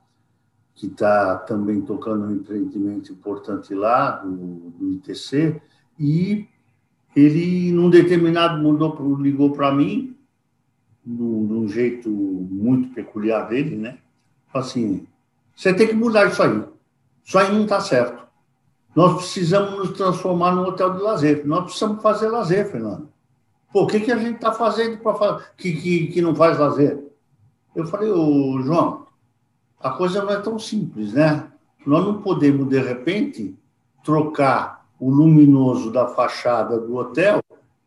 que 0.74 0.86
está 0.86 1.36
também 1.36 1.80
tocando 1.80 2.26
um 2.26 2.32
empreendimento 2.32 3.12
importante 3.12 3.74
lá, 3.74 4.12
do, 4.12 4.70
do 4.70 4.92
ITC, 4.92 5.60
e 5.98 6.48
ele, 7.14 7.72
num 7.72 7.90
determinado 7.90 8.62
momento, 8.62 9.14
ligou 9.16 9.52
para 9.52 9.72
mim, 9.72 10.16
de 11.04 11.22
um 11.22 11.68
jeito 11.68 12.08
muito 12.08 12.94
peculiar 12.94 13.48
dele, 13.48 13.76
né? 13.76 13.98
Assim, 14.54 15.06
você 15.54 15.74
tem 15.74 15.88
que 15.88 15.94
mudar 15.94 16.26
isso 16.28 16.42
aí. 16.42 16.64
Isso 17.24 17.38
aí 17.38 17.52
não 17.52 17.64
está 17.64 17.80
certo. 17.80 18.22
Nós 18.94 19.14
precisamos 19.16 19.78
nos 19.78 19.96
transformar 19.96 20.54
num 20.54 20.66
hotel 20.66 20.94
de 20.94 21.02
lazer. 21.02 21.46
Nós 21.46 21.64
precisamos 21.64 22.02
fazer 22.02 22.28
lazer, 22.28 22.70
Fernando. 22.70 23.08
O 23.72 23.86
que, 23.86 24.00
que 24.00 24.12
a 24.12 24.18
gente 24.18 24.36
está 24.36 24.52
fazendo 24.52 24.98
para 24.98 25.40
que, 25.56 25.72
que, 25.72 26.06
que 26.08 26.20
não 26.20 26.34
faz 26.34 26.58
lazer? 26.58 27.02
Eu 27.74 27.86
falei, 27.86 28.10
ô, 28.10 28.60
João, 28.60 29.06
a 29.80 29.90
coisa 29.90 30.22
não 30.22 30.30
é 30.30 30.40
tão 30.40 30.58
simples, 30.58 31.14
né? 31.14 31.50
Nós 31.86 32.04
não 32.04 32.20
podemos, 32.20 32.68
de 32.68 32.78
repente, 32.78 33.56
trocar 34.04 34.86
o 35.00 35.10
luminoso 35.10 35.90
da 35.90 36.06
fachada 36.08 36.78
do 36.78 36.96
hotel 36.96 37.40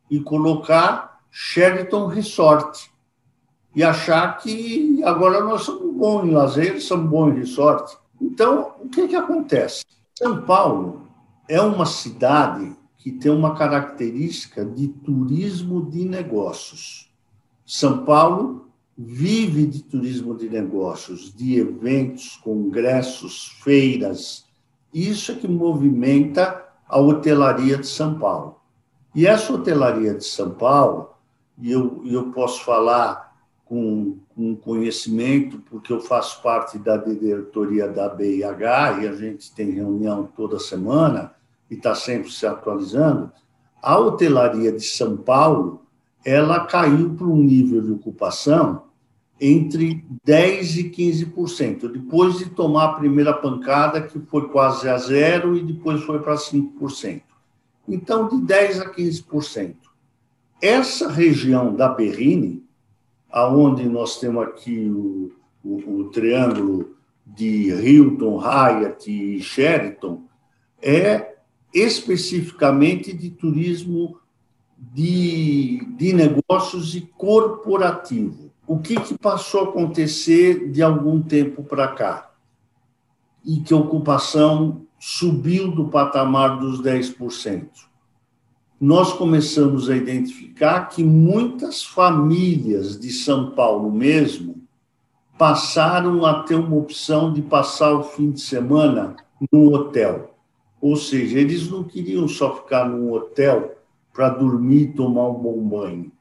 e 0.10 0.20
colocar 0.20 1.22
Sheraton 1.30 2.08
Resort 2.08 2.92
e 3.76 3.84
achar 3.84 4.38
que 4.38 5.04
agora 5.04 5.42
nós 5.42 5.64
somos 5.64 5.94
bons 5.96 6.26
em 6.26 6.32
lazer, 6.32 6.82
somos 6.82 7.10
bons 7.10 7.36
em 7.36 7.40
resort. 7.40 7.98
Então, 8.22 8.74
o 8.80 8.88
que, 8.88 9.08
que 9.08 9.16
acontece? 9.16 9.84
São 10.17 10.43
Paulo 10.43 11.10
é 11.45 11.60
uma 11.60 11.86
cidade 11.86 12.74
que 12.98 13.12
tem 13.12 13.29
uma 13.29 13.53
característica 13.53 14.63
de 14.63 14.88
turismo 14.88 15.89
de 15.89 16.05
negócios. 16.05 17.12
São 17.65 18.05
Paulo 18.05 18.69
vive 18.98 19.65
de 19.65 19.84
turismo 19.84 20.34
de 20.34 20.50
negócios, 20.50 21.36
de 21.36 21.60
eventos, 21.60 22.38
congressos, 22.38 23.57
feiras. 23.62 24.45
Isso 24.93 25.34
é 25.34 25.36
que 25.36 25.50
movimenta 25.50 26.65
a 26.88 26.98
hotelaria 26.98 27.77
de 27.77 27.88
São 27.88 28.17
Paulo. 28.17 28.62
E 29.13 29.27
essa 29.27 29.51
hotelaria 29.51 30.13
de 30.13 30.24
São 30.24 30.51
Paulo, 30.51 31.10
e 31.57 31.69
eu, 31.69 32.01
eu 32.05 32.31
posso 32.31 32.63
falar 32.63 33.36
com, 33.65 34.17
com 34.36 34.56
conhecimento, 34.56 35.60
porque 35.70 35.94
eu 35.94 36.01
faço 36.01 36.42
parte 36.44 36.77
da 36.77 36.98
diretoria 36.98 37.88
da 37.88 38.10
BIH 38.10 39.00
e 39.01 39.08
a 39.08 39.13
gente 39.13 39.54
tem 39.54 39.72
reunião 39.72 40.30
toda 40.36 40.60
semana 40.60 41.34
e 41.72 41.75
está 41.75 41.96
sempre 41.96 42.30
se 42.32 42.46
atualizando, 42.46 43.32
a 43.82 43.98
hotelaria 43.98 44.72
de 44.72 44.84
São 44.84 45.15
Paulo 45.15 45.86
ela 46.25 46.65
caiu 46.65 47.13
para 47.13 47.27
um 47.27 47.38
nível 47.38 47.82
de 47.82 47.92
ocupação 47.92 48.84
entre 49.39 50.04
10% 50.25 50.77
e 50.77 50.89
15%, 50.89 51.92
depois 51.92 52.38
de 52.38 52.50
tomar 52.50 52.86
a 52.86 52.94
primeira 52.94 53.34
pancada, 53.34 54.01
que 54.01 54.20
foi 54.20 54.48
quase 54.48 54.89
a 54.89 54.98
zero, 54.98 55.56
e 55.56 55.62
depois 55.62 56.01
foi 56.04 56.20
para 56.20 56.36
5%. 56.36 57.22
Então, 57.88 58.27
de 58.27 58.38
10% 58.38 58.82
a 58.82 58.89
15%. 58.89 59.75
Essa 60.62 61.10
região 61.10 61.75
da 61.75 61.89
Berrine, 61.89 62.64
aonde 63.32 63.88
nós 63.88 64.20
temos 64.20 64.44
aqui 64.44 64.89
o, 64.89 65.32
o, 65.63 66.00
o 66.00 66.10
triângulo 66.10 66.96
de 67.25 67.70
Hilton, 67.70 68.39
Hyatt 68.39 69.10
e 69.10 69.41
Sheraton, 69.41 70.24
é 70.82 71.36
especificamente 71.74 73.12
de 73.12 73.29
turismo 73.32 74.20
de, 74.77 75.86
de 75.98 76.13
negócios 76.13 76.96
e 76.96 77.01
corporativo. 77.01 78.51
O 78.67 78.79
que, 78.79 79.00
que 79.00 79.17
passou 79.17 79.62
a 79.62 79.63
acontecer 79.70 80.72
de 80.72 80.82
algum 80.82 81.22
tempo 81.22 81.63
para 81.63 81.88
cá? 81.89 82.32
E 83.44 83.60
que 83.60 83.74
a 83.74 83.77
ocupação 83.77 84.86
subiu 85.00 85.72
do 85.72 85.88
patamar 85.89 86.60
dos 86.60 86.82
10%. 86.82 87.67
Nós 88.86 89.13
começamos 89.13 89.89
a 89.89 89.98
identificar 89.98 90.89
que 90.89 91.04
muitas 91.04 91.84
famílias 91.84 93.00
de 93.00 93.12
São 93.12 93.50
Paulo 93.50 93.92
mesmo 93.92 94.62
passaram 95.39 96.24
a 96.24 96.44
ter 96.44 96.54
uma 96.54 96.75
opção 96.75 97.34
de 97.34 97.42
passar 97.42 97.96
o 97.96 98.04
fim 98.04 98.30
de 98.30 98.42
semana 98.42 99.15
no 99.51 99.74
hotel. 99.74 100.36
Ou 100.80 100.96
seja, 100.96 101.39
eles 101.39 101.68
não 101.68 101.84
queriam 101.84 102.27
só 102.27 102.58
ficar 102.58 102.88
num 102.88 103.12
hotel 103.12 103.75
para 104.13 104.30
dormir 104.30 104.82
e 104.82 104.94
tomar 104.94 105.30
um 105.30 105.42
bom 105.42 105.68
banho. 105.68 106.12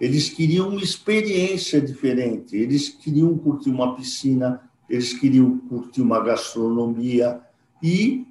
Eles 0.00 0.28
queriam 0.28 0.70
uma 0.70 0.82
experiência 0.82 1.80
diferente, 1.80 2.56
eles 2.56 2.88
queriam 2.88 3.38
curtir 3.38 3.70
uma 3.70 3.94
piscina, 3.94 4.60
eles 4.88 5.12
queriam 5.12 5.58
curtir 5.58 6.02
uma 6.02 6.18
gastronomia 6.18 7.40
e, 7.80 8.26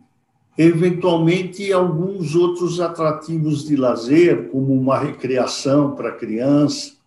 eventualmente, 0.61 1.71
alguns 1.71 2.35
outros 2.35 2.81
atrativos 2.81 3.63
de 3.63 3.77
lazer, 3.77 4.49
como 4.49 4.73
uma 4.73 4.99
recreação 4.99 5.95
para 5.95 6.11
criança, 6.11 6.97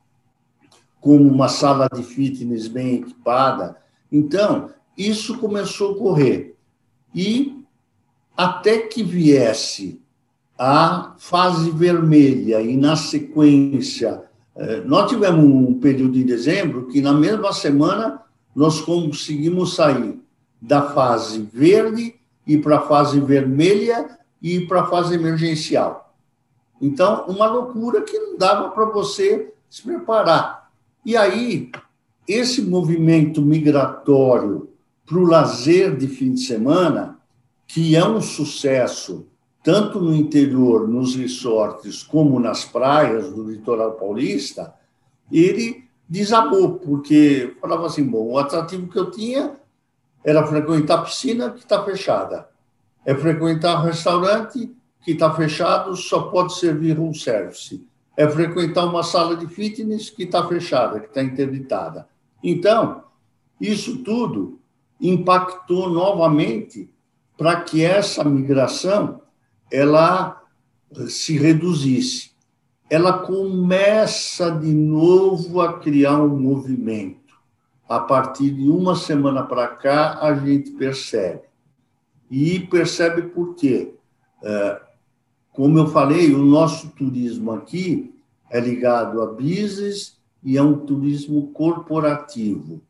como 0.99 1.29
uma 1.29 1.49
sala 1.49 1.87
de 1.95 2.03
fitness 2.03 2.67
bem 2.67 2.95
equipada. 2.95 3.77
Então, 4.11 4.71
isso 4.97 5.37
começou 5.37 5.89
a 5.89 5.93
ocorrer. 5.93 6.55
E 7.15 7.63
até 8.35 8.79
que 8.79 9.03
viesse 9.03 10.01
a 10.59 11.15
fase 11.19 11.71
vermelha 11.73 12.63
e, 12.63 12.75
na 12.75 12.97
sequência, 12.97 14.23
eh, 14.57 14.83
nós 14.87 15.11
tivemos 15.11 15.45
um 15.45 15.79
período 15.79 16.19
em 16.19 16.25
dezembro 16.25 16.87
que, 16.87 17.03
na 17.03 17.13
mesma 17.13 17.53
semana, 17.53 18.23
nós 18.57 18.81
conseguimos 18.81 19.75
sair 19.75 20.19
da 20.59 20.81
fase 20.81 21.47
verde 21.53 22.15
e 22.47 22.59
para 22.59 22.79
a 22.79 22.83
fase 22.83 23.21
vermelha 23.21 24.19
e 24.41 24.61
para 24.67 24.83
a 24.83 24.87
fase 24.87 25.15
emergencial. 25.15 26.15
Então, 26.81 27.27
uma 27.27 27.47
loucura 27.47 28.03
que 28.03 28.19
não 28.19 28.37
dava 28.37 28.71
para 28.71 28.85
você 28.87 29.53
se 29.71 29.83
preparar. 29.83 30.71
E 31.05 31.17
aí, 31.17 31.71
esse 32.27 32.63
movimento 32.63 33.41
migratório 33.41 34.69
para 35.07 35.19
o 35.19 35.25
lazer 35.25 35.97
de 35.97 36.09
fim 36.09 36.35
de 36.35 36.41
semana 36.41 37.19
que 37.67 37.97
é 37.97 38.05
um 38.05 38.21
sucesso 38.21 39.27
tanto 39.63 40.01
no 40.01 40.15
interior, 40.15 40.89
nos 40.89 41.15
resorts, 41.15 42.03
como 42.03 42.41
nas 42.41 42.65
praias 42.65 43.31
do 43.31 43.49
litoral 43.49 43.93
paulista, 43.93 44.75
ele 45.31 45.85
desabou, 46.09 46.75
porque 46.81 47.57
falava 47.61 47.87
assim, 47.87 48.05
bom, 48.05 48.33
o 48.33 48.39
atrativo 48.39 48.89
que 48.89 48.99
eu 48.99 49.11
tinha 49.11 49.57
era 50.25 50.47
frequentar 50.47 50.99
a 50.99 51.03
piscina, 51.03 51.51
que 51.51 51.61
está 51.61 51.83
fechada. 51.85 52.49
É 53.05 53.15
frequentar 53.15 53.83
restaurante, 53.83 54.71
que 55.05 55.13
está 55.13 55.33
fechado, 55.35 55.97
só 55.97 56.23
pode 56.23 56.55
servir 56.55 56.99
room 56.99 57.13
service. 57.13 57.85
É 58.17 58.29
frequentar 58.29 58.85
uma 58.85 59.03
sala 59.03 59.37
de 59.37 59.47
fitness, 59.47 60.11
que 60.11 60.25
está 60.25 60.47
fechada, 60.47 61.01
que 61.01 61.07
está 61.07 61.23
interditada. 61.23 62.07
Então, 62.43 63.05
isso 63.61 64.03
tudo 64.03 64.61
impactou 65.01 65.91
novamente 65.91 66.89
para 67.37 67.61
que 67.61 67.85
essa 67.85 68.23
migração 68.23 69.23
ela 69.71 70.41
se 71.09 71.39
reduzisse. 71.39 72.33
Ela 72.89 73.19
começa 73.21 74.51
de 74.51 74.73
novo 74.73 75.61
a 75.61 75.79
criar 75.79 76.21
um 76.21 76.39
movimento. 76.39 77.22
A 77.93 78.01
partir 78.01 78.49
de 78.53 78.71
uma 78.71 78.97
semana 78.97 79.43
para 79.43 79.69
cá, 79.69 80.19
a 80.23 80.35
gente 80.35 80.71
percebe. 80.71 81.43
E 82.31 82.61
percebe 82.61 83.21
por 83.21 83.55
quê? 83.55 83.93
É, 84.43 84.81
como 85.53 85.79
eu 85.79 85.87
falei, 85.89 86.33
o 86.33 86.39
nosso 86.39 86.89
turismo 86.89 87.53
aqui 87.53 88.15
é 88.49 88.59
ligado 88.59 89.21
a 89.21 89.27
business 89.27 90.17
e 90.43 90.57
é 90.57 90.63
um 90.63 90.87
turismo 90.87 91.49
corporativo. 91.49 92.81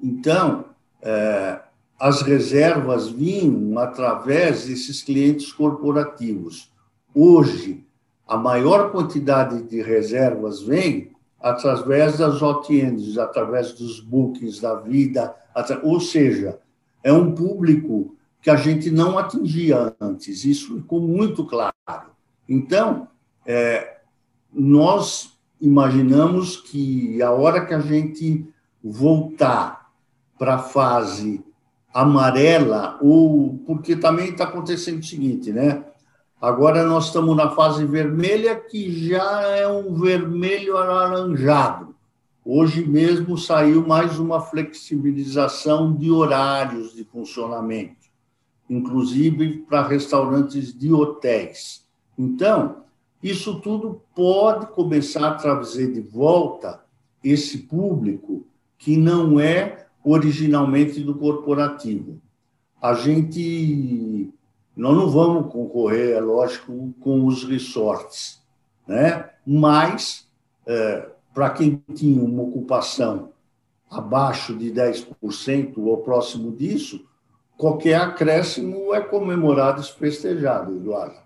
Então, 0.00 0.66
é, 1.02 1.58
as 1.98 2.22
reservas 2.22 3.08
vinham 3.08 3.76
através 3.80 4.66
desses 4.66 5.02
clientes 5.02 5.52
corporativos. 5.52 6.70
Hoje, 7.12 7.84
a 8.24 8.36
maior 8.36 8.92
quantidade 8.92 9.64
de 9.64 9.82
reservas 9.82 10.62
vem 10.62 11.15
através 11.46 12.18
das 12.18 12.42
OTNs, 12.42 13.16
através 13.20 13.72
dos 13.72 14.00
bookings 14.00 14.60
da 14.60 14.74
vida, 14.74 15.32
ou 15.84 16.00
seja, 16.00 16.58
é 17.04 17.12
um 17.12 17.32
público 17.32 18.16
que 18.42 18.50
a 18.50 18.56
gente 18.56 18.90
não 18.90 19.16
atingia 19.16 19.94
antes, 20.00 20.44
isso 20.44 20.74
ficou 20.74 21.00
muito 21.00 21.44
claro. 21.44 21.72
Então, 22.48 23.06
é, 23.46 23.98
nós 24.52 25.38
imaginamos 25.60 26.56
que 26.56 27.22
a 27.22 27.30
hora 27.30 27.64
que 27.64 27.74
a 27.74 27.80
gente 27.80 28.44
voltar 28.82 29.92
para 30.36 30.56
a 30.56 30.58
fase 30.58 31.44
amarela, 31.94 32.98
ou 33.00 33.56
porque 33.64 33.94
também 33.94 34.30
está 34.30 34.44
acontecendo 34.44 34.98
o 34.98 35.06
seguinte, 35.06 35.52
né? 35.52 35.84
Agora 36.46 36.86
nós 36.86 37.06
estamos 37.06 37.36
na 37.36 37.50
fase 37.50 37.84
vermelha, 37.84 38.54
que 38.54 39.08
já 39.08 39.42
é 39.48 39.66
um 39.66 39.92
vermelho 39.98 40.76
alaranjado. 40.76 41.92
Hoje 42.44 42.86
mesmo 42.86 43.36
saiu 43.36 43.84
mais 43.84 44.20
uma 44.20 44.40
flexibilização 44.40 45.92
de 45.92 46.08
horários 46.08 46.94
de 46.94 47.02
funcionamento, 47.02 48.06
inclusive 48.70 49.64
para 49.68 49.88
restaurantes 49.88 50.72
de 50.72 50.92
hotéis. 50.92 51.84
Então, 52.16 52.76
isso 53.20 53.60
tudo 53.60 54.00
pode 54.14 54.68
começar 54.68 55.30
a 55.30 55.34
trazer 55.34 55.92
de 55.92 56.00
volta 56.00 56.80
esse 57.24 57.58
público 57.58 58.46
que 58.78 58.96
não 58.96 59.40
é 59.40 59.88
originalmente 60.04 61.00
do 61.00 61.16
corporativo. 61.16 62.20
A 62.80 62.94
gente 62.94 64.32
Nós 64.76 64.94
não 64.94 65.08
vamos 65.08 65.50
concorrer, 65.50 66.16
é 66.16 66.20
lógico, 66.20 66.92
com 67.00 67.24
os 67.24 67.44
resorts, 67.44 68.42
né? 68.86 69.30
mas 69.46 70.28
é, 70.66 71.08
para 71.32 71.50
quem 71.50 71.82
tinha 71.94 72.22
uma 72.22 72.42
ocupação 72.42 73.32
abaixo 73.90 74.54
de 74.54 74.70
10% 74.70 75.78
ou 75.78 75.98
próximo 75.98 76.52
disso, 76.54 77.06
qualquer 77.56 78.00
acréscimo 78.00 78.94
é 78.94 79.00
comemorado 79.00 79.80
e 79.80 79.84
festejado, 79.84 80.76
Eduardo. 80.76 81.16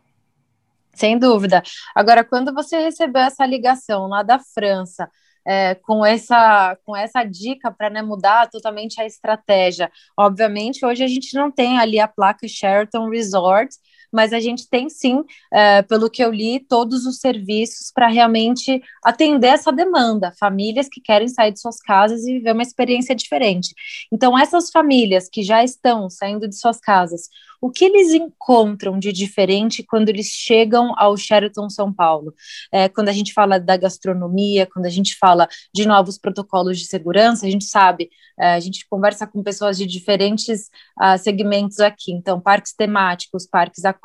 Sem 0.95 1.19
dúvida. 1.19 1.63
Agora, 1.95 2.23
quando 2.23 2.53
você 2.53 2.79
recebeu 2.79 3.23
essa 3.23 3.47
ligação 3.47 4.07
lá 4.07 4.23
da 4.23 4.39
França, 4.39 5.11
é, 5.51 5.75
com, 5.75 6.07
essa, 6.07 6.79
com 6.85 6.97
essa 6.97 7.25
dica 7.25 7.73
para 7.73 7.91
né, 7.91 8.03
mudar 8.03 8.49
totalmente 8.49 9.01
a 9.01 9.05
estratégia. 9.05 9.91
Obviamente, 10.17 10.87
hoje 10.87 11.03
a 11.03 11.09
gente 11.09 11.35
não 11.35 11.51
tem 11.51 11.77
ali 11.81 11.99
a 11.99 12.07
placa 12.07 12.47
Sheraton 12.47 13.09
Resort, 13.11 13.75
mas 14.13 14.33
a 14.33 14.41
gente 14.41 14.69
tem 14.69 14.89
sim, 14.89 15.23
é, 15.53 15.83
pelo 15.83 16.11
que 16.11 16.23
eu 16.23 16.31
li, 16.31 16.61
todos 16.61 17.07
os 17.07 17.19
serviços 17.19 17.91
para 17.95 18.09
realmente 18.09 18.83
atender 19.05 19.49
essa 19.49 19.73
demanda, 19.73 20.33
famílias 20.39 20.89
que 20.89 21.01
querem 21.01 21.29
sair 21.29 21.53
de 21.53 21.61
suas 21.61 21.79
casas 21.79 22.25
e 22.25 22.35
viver 22.35 22.53
uma 22.53 22.63
experiência 22.63 23.15
diferente. 23.15 23.75
Então, 24.13 24.39
essas 24.39 24.71
famílias 24.71 25.29
que 25.29 25.43
já 25.43 25.63
estão 25.63 26.09
saindo 26.11 26.49
de 26.49 26.57
suas 26.57 26.81
casas, 26.81 27.29
o 27.61 27.71
que 27.71 27.85
eles 27.85 28.15
encontram 28.15 28.99
de 28.99 29.13
diferente 29.13 29.83
quando 29.83 30.09
eles 30.09 30.27
chegam 30.27 30.95
ao 30.97 31.17
Sheraton 31.17 31.69
São 31.69 31.93
Paulo? 31.93 32.35
É, 32.73 32.89
quando 32.89 33.11
a 33.11 33.13
gente 33.13 33.35
fala 33.35 33.61
da 33.61 33.77
gastronomia, 33.77 34.67
quando 34.67 34.87
a 34.87 34.91
gente 34.91 35.17
fala 35.19 35.47
de 35.75 35.87
novos 35.87 36.17
protocolos 36.17 36.79
de 36.79 36.87
segurança, 36.87 37.47
a 37.47 37.51
gente 37.51 37.67
sabe, 37.67 38.09
é, 38.39 38.55
a 38.55 38.61
gente 38.61 38.87
conversa 38.89 39.27
com 39.27 39.43
pessoas 39.43 39.77
de 39.77 39.87
diferentes 39.87 40.71
uh, 40.99 41.19
segmentos 41.19 41.81
aqui. 41.81 42.13
Então, 42.13 42.41
parques 42.41 42.73
temáticos, 42.73 43.47
parques 43.47 43.85
aquáticos, 43.85 44.00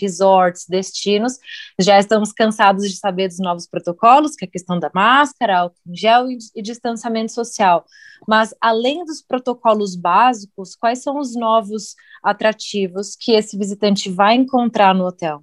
resorts, 0.00 0.66
destinos, 0.68 1.34
já 1.78 1.98
estamos 1.98 2.32
cansados 2.32 2.88
de 2.88 2.96
saber 2.96 3.28
dos 3.28 3.38
novos 3.38 3.66
protocolos, 3.66 4.34
que 4.34 4.44
é 4.44 4.48
a 4.48 4.50
questão 4.50 4.78
da 4.78 4.90
máscara, 4.94 5.60
álcool 5.60 5.76
em 5.86 5.96
gel 5.96 6.30
e, 6.30 6.38
e 6.54 6.62
distanciamento 6.62 7.32
social. 7.32 7.84
Mas, 8.26 8.54
além 8.60 9.04
dos 9.04 9.22
protocolos 9.22 9.94
básicos, 9.94 10.74
quais 10.74 11.02
são 11.02 11.18
os 11.18 11.34
novos 11.34 11.94
atrativos 12.22 13.14
que 13.14 13.32
esse 13.32 13.56
visitante 13.56 14.10
vai 14.10 14.34
encontrar 14.34 14.94
no 14.94 15.06
hotel? 15.06 15.42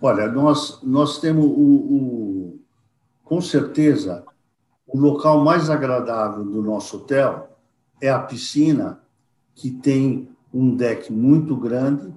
Olha, 0.00 0.26
nós, 0.26 0.80
nós 0.82 1.20
temos 1.20 1.44
o, 1.44 1.48
o, 1.48 2.60
com 3.22 3.40
certeza 3.40 4.24
o 4.92 4.98
local 4.98 5.42
mais 5.42 5.70
agradável 5.70 6.44
do 6.44 6.62
nosso 6.62 6.98
hotel 6.98 7.56
é 8.00 8.10
a 8.10 8.18
piscina, 8.18 9.00
que 9.54 9.70
tem 9.70 10.28
um 10.52 10.76
deck 10.76 11.10
muito 11.10 11.56
grande. 11.56 12.12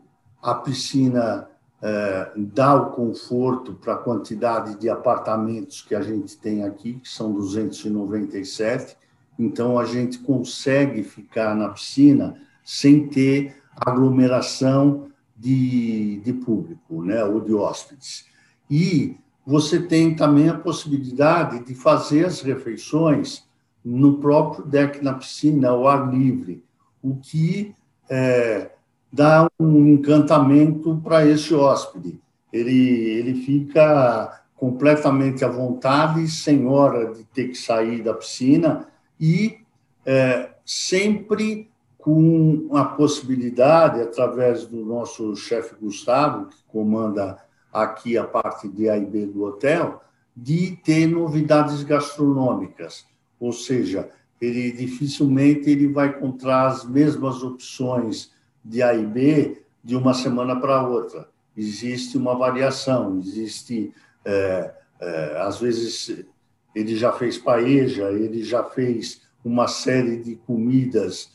A 0.45 0.53
piscina 0.53 1.49
é, 1.81 2.31
dá 2.37 2.75
o 2.75 2.91
conforto 2.91 3.73
para 3.73 3.95
a 3.95 3.97
quantidade 3.97 4.79
de 4.79 4.87
apartamentos 4.87 5.81
que 5.81 5.95
a 5.95 6.03
gente 6.03 6.37
tem 6.37 6.63
aqui, 6.63 6.99
que 6.99 7.09
são 7.09 7.33
297. 7.33 8.95
Então, 9.39 9.79
a 9.79 9.85
gente 9.85 10.19
consegue 10.19 11.03
ficar 11.03 11.55
na 11.55 11.69
piscina 11.69 12.39
sem 12.63 13.07
ter 13.07 13.55
aglomeração 13.75 15.07
de, 15.35 16.19
de 16.19 16.31
público, 16.31 17.01
né, 17.01 17.23
ou 17.23 17.41
de 17.41 17.51
hóspedes. 17.51 18.27
E 18.69 19.17
você 19.43 19.81
tem 19.81 20.15
também 20.15 20.47
a 20.47 20.59
possibilidade 20.59 21.65
de 21.65 21.73
fazer 21.73 22.23
as 22.23 22.41
refeições 22.41 23.43
no 23.83 24.19
próprio 24.19 24.63
deck 24.63 25.03
na 25.03 25.15
piscina, 25.15 25.69
ao 25.69 25.87
ar 25.87 26.13
livre, 26.13 26.63
o 27.01 27.15
que 27.15 27.73
é, 28.07 28.74
dá 29.15 29.49
um 29.57 29.87
encantamento 29.87 30.99
para 31.01 31.25
esse 31.25 31.53
hóspede. 31.53 32.19
Ele, 32.51 33.09
ele 33.11 33.45
fica 33.45 34.43
completamente 34.57 35.45
à 35.45 35.47
vontade, 35.47 36.27
sem 36.27 36.67
hora 36.67 37.13
de 37.13 37.23
ter 37.23 37.47
que 37.47 37.55
sair 37.55 38.03
da 38.03 38.13
piscina 38.13 38.87
e 39.17 39.59
é, 40.05 40.49
sempre 40.65 41.69
com 41.97 42.67
a 42.73 42.83
possibilidade, 42.83 44.01
através 44.01 44.67
do 44.67 44.85
nosso 44.85 45.33
chefe 45.37 45.75
Gustavo, 45.81 46.47
que 46.47 46.57
comanda 46.67 47.37
aqui 47.71 48.17
a 48.17 48.25
parte 48.25 48.67
de 48.67 48.89
A 48.89 48.97
e 48.97 49.05
B 49.05 49.25
do 49.25 49.45
hotel, 49.45 50.01
de 50.35 50.77
ter 50.83 51.07
novidades 51.07 51.83
gastronômicas, 51.83 53.05
ou 53.39 53.53
seja, 53.53 54.09
ele 54.41 54.73
dificilmente 54.73 55.69
ele 55.69 55.87
vai 55.87 56.09
encontrar 56.09 56.67
as 56.67 56.83
mesmas 56.85 57.41
opções 57.41 58.34
de 58.65 58.81
A 58.81 58.95
e 58.95 59.05
B 59.05 59.61
de 59.83 59.95
uma 59.95 60.13
semana 60.15 60.59
para 60.59 60.85
outra. 60.85 61.29
Existe 61.55 62.17
uma 62.17 62.35
variação, 62.35 63.19
existe, 63.19 63.93
é, 64.25 64.73
é, 64.99 65.37
às 65.39 65.59
vezes, 65.59 66.25
ele 66.73 66.95
já 66.95 67.13
fez 67.13 67.37
paeja, 67.37 68.11
ele 68.11 68.43
já 68.43 68.63
fez 68.63 69.21
uma 69.43 69.67
série 69.67 70.17
de 70.17 70.35
comidas 70.35 71.31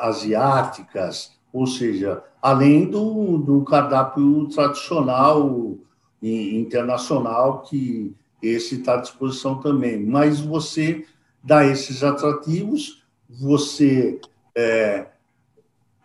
asiáticas, 0.00 1.32
ou 1.52 1.66
seja, 1.66 2.22
além 2.40 2.88
do, 2.88 3.38
do 3.38 3.62
cardápio 3.64 4.48
tradicional 4.48 5.76
internacional, 6.22 7.62
que 7.62 8.14
esse 8.42 8.76
está 8.76 8.94
à 8.94 9.00
disposição 9.00 9.60
também. 9.60 10.04
Mas 10.04 10.40
você 10.40 11.04
dá 11.42 11.64
esses 11.66 12.02
atrativos, 12.02 13.04
você, 13.28 14.20
é, 14.54 15.06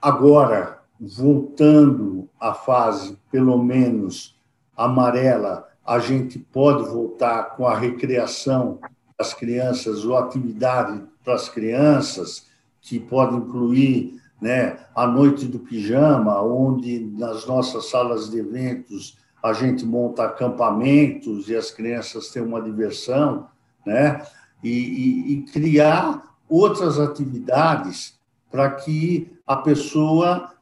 agora, 0.04 0.82
voltando 1.00 2.28
à 2.38 2.54
fase, 2.54 3.18
pelo 3.32 3.58
menos, 3.58 4.38
amarela, 4.76 5.70
a 5.86 5.98
gente 5.98 6.38
pode 6.38 6.84
voltar 6.90 7.56
com 7.56 7.66
a 7.66 7.78
recreação 7.78 8.80
das 9.18 9.34
crianças 9.34 10.04
ou 10.04 10.18
atividade 10.18 11.02
para 11.24 11.36
as 11.36 11.48
crianças, 11.48 12.48
que 12.82 13.00
pode 13.00 13.38
incluir 13.38 14.22
né, 14.42 14.78
a 14.94 15.08
noite 15.08 15.46
do 15.46 15.60
pijama, 15.60 16.42
onde 16.42 17.00
nas 17.00 17.46
nossas 17.46 17.90
salas 17.90 18.30
de 18.30 18.40
eventos 18.40 19.18
a 19.42 19.54
gente 19.54 19.86
monta 19.86 20.26
acampamentos 20.26 21.48
e 21.48 21.56
as 21.56 21.72
crianças 21.72 22.28
têm 22.28 22.44
uma 22.44 22.62
diversão, 22.62 23.48
né? 23.86 24.22
E, 24.62 24.70
e, 24.70 25.34
e 25.34 25.42
criar 25.44 26.24
outras 26.50 27.00
atividades 27.00 28.18
para 28.50 28.70
que 28.70 29.33
a 29.46 29.58
pessoa, 29.58 30.54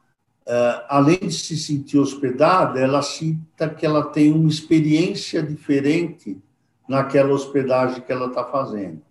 eh, 0.46 0.84
além 0.88 1.18
de 1.18 1.32
se 1.32 1.56
sentir 1.56 1.98
hospedada, 1.98 2.80
ela 2.80 3.02
sinta 3.02 3.68
que 3.68 3.86
ela 3.86 4.04
tem 4.04 4.32
uma 4.32 4.48
experiência 4.48 5.42
diferente 5.42 6.40
naquela 6.88 7.32
hospedagem 7.32 8.02
que 8.02 8.12
ela 8.12 8.26
está 8.26 8.44
fazendo. 8.44 9.02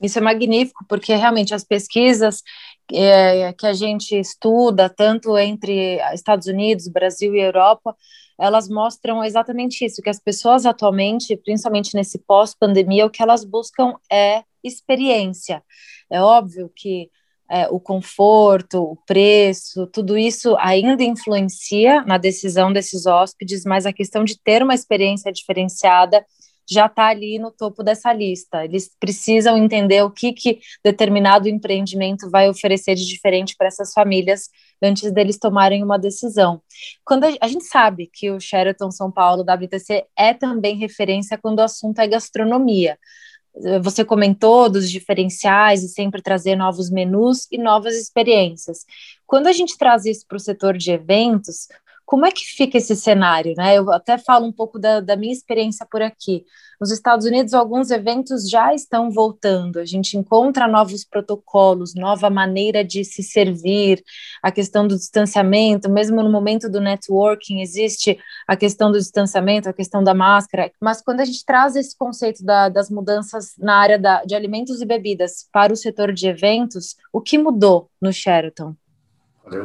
Isso 0.00 0.18
é 0.18 0.22
magnífico, 0.22 0.84
porque 0.88 1.14
realmente 1.14 1.52
as 1.52 1.64
pesquisas 1.64 2.42
é, 2.92 3.52
que 3.52 3.66
a 3.66 3.72
gente 3.72 4.14
estuda, 4.14 4.88
tanto 4.88 5.36
entre 5.36 5.98
Estados 6.14 6.46
Unidos, 6.46 6.86
Brasil 6.88 7.34
e 7.34 7.40
Europa, 7.40 7.96
elas 8.38 8.68
mostram 8.68 9.24
exatamente 9.24 9.84
isso, 9.84 10.00
que 10.00 10.08
as 10.08 10.20
pessoas 10.20 10.64
atualmente, 10.64 11.36
principalmente 11.36 11.94
nesse 11.96 12.18
pós-pandemia, 12.20 13.04
o 13.04 13.10
que 13.10 13.22
elas 13.22 13.44
buscam 13.44 13.94
é 14.10 14.44
experiência. 14.62 15.62
É 16.08 16.22
óbvio 16.22 16.70
que 16.74 17.10
é, 17.50 17.66
o 17.68 17.80
conforto, 17.80 18.82
o 18.82 18.96
preço, 19.06 19.86
tudo 19.86 20.18
isso 20.18 20.56
ainda 20.58 21.02
influencia 21.02 22.02
na 22.02 22.18
decisão 22.18 22.72
desses 22.72 23.06
hóspedes, 23.06 23.64
mas 23.64 23.86
a 23.86 23.92
questão 23.92 24.24
de 24.24 24.38
ter 24.38 24.62
uma 24.62 24.74
experiência 24.74 25.32
diferenciada 25.32 26.24
já 26.70 26.86
está 26.86 27.06
ali 27.06 27.38
no 27.38 27.50
topo 27.50 27.82
dessa 27.82 28.12
lista. 28.12 28.64
Eles 28.64 28.90
precisam 29.00 29.56
entender 29.56 30.02
o 30.02 30.10
que, 30.10 30.32
que 30.32 30.60
determinado 30.84 31.48
empreendimento 31.48 32.30
vai 32.30 32.48
oferecer 32.48 32.94
de 32.94 33.06
diferente 33.06 33.54
para 33.56 33.68
essas 33.68 33.92
famílias 33.92 34.50
antes 34.82 35.10
deles 35.10 35.38
tomarem 35.38 35.82
uma 35.82 35.98
decisão. 35.98 36.60
Quando 37.04 37.24
a, 37.24 37.28
a, 37.40 37.48
gente 37.48 37.64
sabe 37.64 38.10
que 38.12 38.30
o 38.30 38.38
Sheraton 38.38 38.90
São 38.90 39.10
Paulo 39.10 39.42
WTC 39.42 40.04
é 40.16 40.34
também 40.34 40.76
referência 40.76 41.38
quando 41.38 41.60
o 41.60 41.62
assunto 41.62 42.00
é 42.00 42.06
gastronomia. 42.06 42.98
Você 43.82 44.04
comentou 44.04 44.68
dos 44.68 44.90
diferenciais 44.90 45.82
e 45.82 45.88
sempre 45.88 46.22
trazer 46.22 46.56
novos 46.56 46.90
menus 46.90 47.46
e 47.50 47.58
novas 47.58 47.94
experiências. 47.94 48.84
Quando 49.26 49.46
a 49.46 49.52
gente 49.52 49.76
traz 49.76 50.04
isso 50.04 50.26
para 50.26 50.36
o 50.36 50.40
setor 50.40 50.76
de 50.76 50.90
eventos, 50.90 51.68
como 52.08 52.24
é 52.24 52.30
que 52.30 52.42
fica 52.42 52.78
esse 52.78 52.96
cenário? 52.96 53.52
Né? 53.54 53.76
Eu 53.76 53.92
até 53.92 54.16
falo 54.16 54.46
um 54.46 54.52
pouco 54.52 54.78
da, 54.78 54.98
da, 54.98 55.14
minha 55.14 55.30
experiência 55.30 55.86
por 55.90 56.00
aqui. 56.00 56.42
Nos 56.80 56.90
Estados 56.90 57.26
Unidos, 57.26 57.52
alguns 57.52 57.90
eventos 57.90 58.48
já 58.48 58.72
estão 58.72 59.10
voltando, 59.10 59.78
a 59.78 59.84
gente 59.84 60.16
encontra 60.16 60.66
novos 60.66 61.04
protocolos, 61.04 61.94
nova 61.94 62.30
maneira 62.30 62.82
de 62.82 63.04
se 63.04 63.22
servir, 63.22 64.02
a 64.42 64.50
questão 64.50 64.88
do 64.88 64.96
distanciamento, 64.96 65.90
mesmo 65.90 66.22
no 66.22 66.32
momento 66.32 66.70
do 66.70 66.80
networking, 66.80 67.60
existe 67.60 68.18
a 68.46 68.56
questão 68.56 68.90
do 68.90 68.96
distanciamento, 68.96 69.68
a 69.68 69.74
questão 69.74 70.02
da 70.02 70.14
máscara, 70.14 70.72
mas 70.80 71.02
quando 71.02 71.20
a 71.20 71.26
gente 71.26 71.44
traz 71.44 71.76
esse 71.76 71.94
conceito 71.94 72.42
da, 72.42 72.70
das 72.70 72.88
mudanças 72.88 73.52
na 73.58 73.76
área 73.76 73.98
da, 73.98 74.24
de 74.24 74.34
alimentos 74.34 74.80
e 74.80 74.86
bebidas 74.86 75.46
para 75.52 75.74
o 75.74 75.76
setor 75.76 76.14
de 76.14 76.26
eventos, 76.26 76.96
o 77.12 77.20
que 77.20 77.36
mudou 77.36 77.90
no 78.00 78.10
Sheraton? 78.10 78.74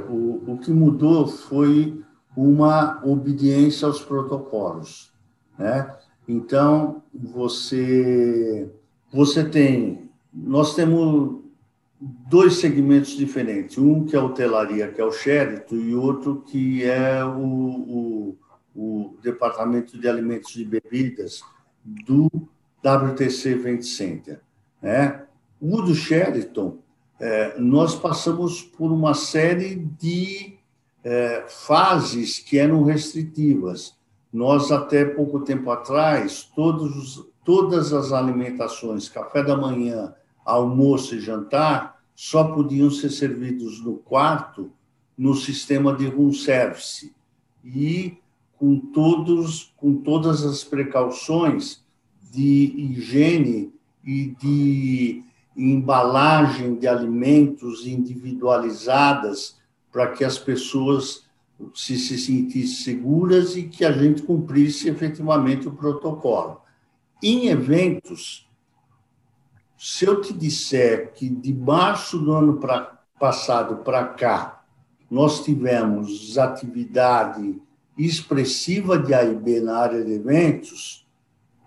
O, 0.10 0.54
o 0.54 0.58
que 0.58 0.72
mudou 0.72 1.26
foi 1.26 2.04
uma 2.36 3.02
obediência 3.06 3.88
aos 3.88 4.02
protocolos, 4.02 5.12
né? 5.58 5.96
Então 6.28 7.04
você 7.14 8.70
você 9.12 9.44
tem 9.44 10.10
nós 10.34 10.74
temos 10.76 11.44
dois 12.28 12.56
segmentos 12.56 13.16
diferentes, 13.16 13.78
um 13.78 14.04
que 14.06 14.16
é 14.16 14.20
a 14.20 14.24
hotelaria, 14.24 14.92
que 14.92 15.00
é 15.00 15.06
o 15.06 15.12
Sheraton, 15.12 15.76
e 15.76 15.96
outro 15.96 16.44
que 16.46 16.84
é 16.84 17.24
o, 17.24 17.38
o, 17.40 18.38
o 18.76 19.18
Departamento 19.22 19.98
de 19.98 20.08
Alimentos 20.08 20.56
e 20.56 20.66
Bebidas 20.66 21.42
do 21.84 22.30
WTC 22.84 23.50
Event 23.50 23.84
Center. 23.84 24.42
Né? 24.82 25.24
O 25.62 25.82
do 25.82 25.96
Sheraton, 25.96 26.80
é, 27.20 27.58
nós 27.60 27.96
passamos 27.96 28.62
por 28.62 28.92
uma 28.92 29.14
série 29.14 29.76
de 29.76 30.58
é, 31.04 31.46
fases 31.48 32.40
que 32.40 32.58
eram 32.58 32.84
restritivas. 32.84 33.96
Nós, 34.32 34.72
até 34.72 35.06
pouco 35.06 35.42
tempo 35.42 35.70
atrás, 35.70 36.50
todos, 36.56 37.24
todas 37.44 37.94
as 37.94 38.12
alimentações, 38.12 39.10
café 39.10 39.44
da 39.44 39.56
manhã, 39.56 40.14
almoço 40.46 41.16
e 41.16 41.20
jantar, 41.20 42.02
só 42.16 42.44
podiam 42.44 42.90
ser 42.90 43.10
servidos 43.10 43.84
no 43.84 43.98
quarto 43.98 44.72
no 45.18 45.36
sistema 45.36 45.94
de 45.94 46.08
room 46.08 46.34
service. 46.34 47.14
E 47.64 48.18
com, 48.58 48.80
todos, 48.80 49.74
com 49.78 49.96
todas 49.96 50.44
as 50.44 50.64
precauções 50.64 51.84
de 52.32 52.74
higiene 52.76 53.72
e 54.04 54.36
de 54.40 55.24
embalagem 55.56 56.76
de 56.76 56.88
alimentos 56.88 57.86
individualizadas 57.86 59.62
para 59.94 60.08
que 60.08 60.26
as 60.26 60.40
pessoas 60.40 61.28
se, 61.74 61.98
se 62.00 62.18
sentissem 62.18 62.96
seguras 62.96 63.56
e 63.56 63.64
que 63.64 63.86
a 63.86 63.92
gente 63.92 64.24
cumprisse 64.24 64.90
efetivamente 64.90 65.68
o 65.68 65.72
protocolo. 65.72 66.62
Em 67.22 67.48
eventos, 67.48 68.50
se 69.78 70.04
eu 70.06 70.20
te 70.20 70.34
disser 70.34 71.14
que 71.14 71.30
de 71.30 71.54
março 71.54 72.18
do 72.18 72.34
ano 72.34 72.58
pra, 72.58 73.00
passado 73.20 73.78
para 73.84 74.06
cá, 74.06 74.64
nós 75.10 75.44
tivemos 75.44 76.38
atividade 76.40 77.62
expressiva 77.96 78.98
de 78.98 79.14
AIB 79.14 79.60
na 79.60 79.78
área 79.78 80.04
de 80.04 80.14
eventos, 80.14 81.06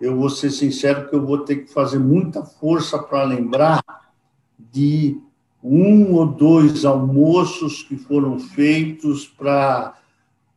eu 0.00 0.16
vou 0.16 0.28
ser 0.28 0.50
sincero 0.50 1.08
que 1.08 1.14
eu 1.14 1.24
vou 1.24 1.38
ter 1.38 1.64
que 1.64 1.72
fazer 1.72 2.00
muita 2.00 2.44
força 2.44 2.98
para 2.98 3.22
lembrar 3.22 3.82
de 4.58 5.20
um 5.68 6.14
ou 6.14 6.26
dois 6.26 6.84
almoços 6.84 7.82
que 7.82 7.96
foram 7.96 8.38
feitos 8.38 9.26
para 9.26 9.94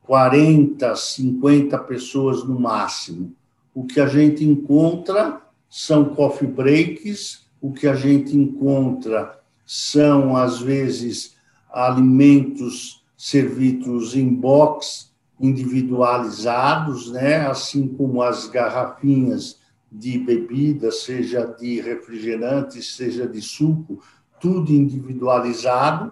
40, 0.03 0.95
50 0.95 1.77
pessoas 1.79 2.43
no 2.43 2.59
máximo. 2.59 3.33
O 3.73 3.85
que 3.85 3.99
a 3.99 4.05
gente 4.05 4.43
encontra 4.43 5.41
são 5.67 6.05
coffee 6.05 6.47
breaks, 6.47 7.47
o 7.59 7.71
que 7.71 7.87
a 7.87 7.95
gente 7.95 8.37
encontra 8.37 9.39
são, 9.65 10.35
às 10.37 10.59
vezes, 10.59 11.35
alimentos 11.71 13.03
servidos 13.17 14.15
em 14.15 14.27
box 14.29 15.11
individualizados, 15.39 17.11
né? 17.11 17.47
assim 17.47 17.87
como 17.87 18.21
as 18.21 18.47
garrafinhas 18.47 19.59
de 19.91 20.19
bebida, 20.19 20.91
seja 20.91 21.45
de 21.45 21.81
refrigerante, 21.81 22.81
seja 22.83 23.27
de 23.27 23.41
suco, 23.41 24.01
tudo 24.39 24.71
individualizado, 24.71 26.11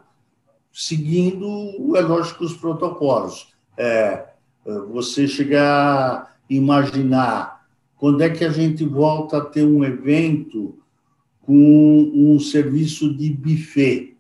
seguindo, 0.71 1.95
é 1.95 2.01
lógico, 2.01 2.43
os 2.43 2.53
protocolos. 2.53 3.53
É, 3.77 4.27
você 4.91 5.27
chegar 5.27 5.63
a 5.63 6.27
imaginar 6.49 7.65
quando 7.95 8.21
é 8.21 8.29
que 8.29 8.43
a 8.43 8.51
gente 8.51 8.85
volta 8.85 9.37
a 9.37 9.45
ter 9.45 9.65
um 9.65 9.83
evento 9.83 10.77
com 11.41 12.11
um 12.13 12.39
serviço 12.39 13.15
de 13.15 13.31
buffet. 13.31 14.17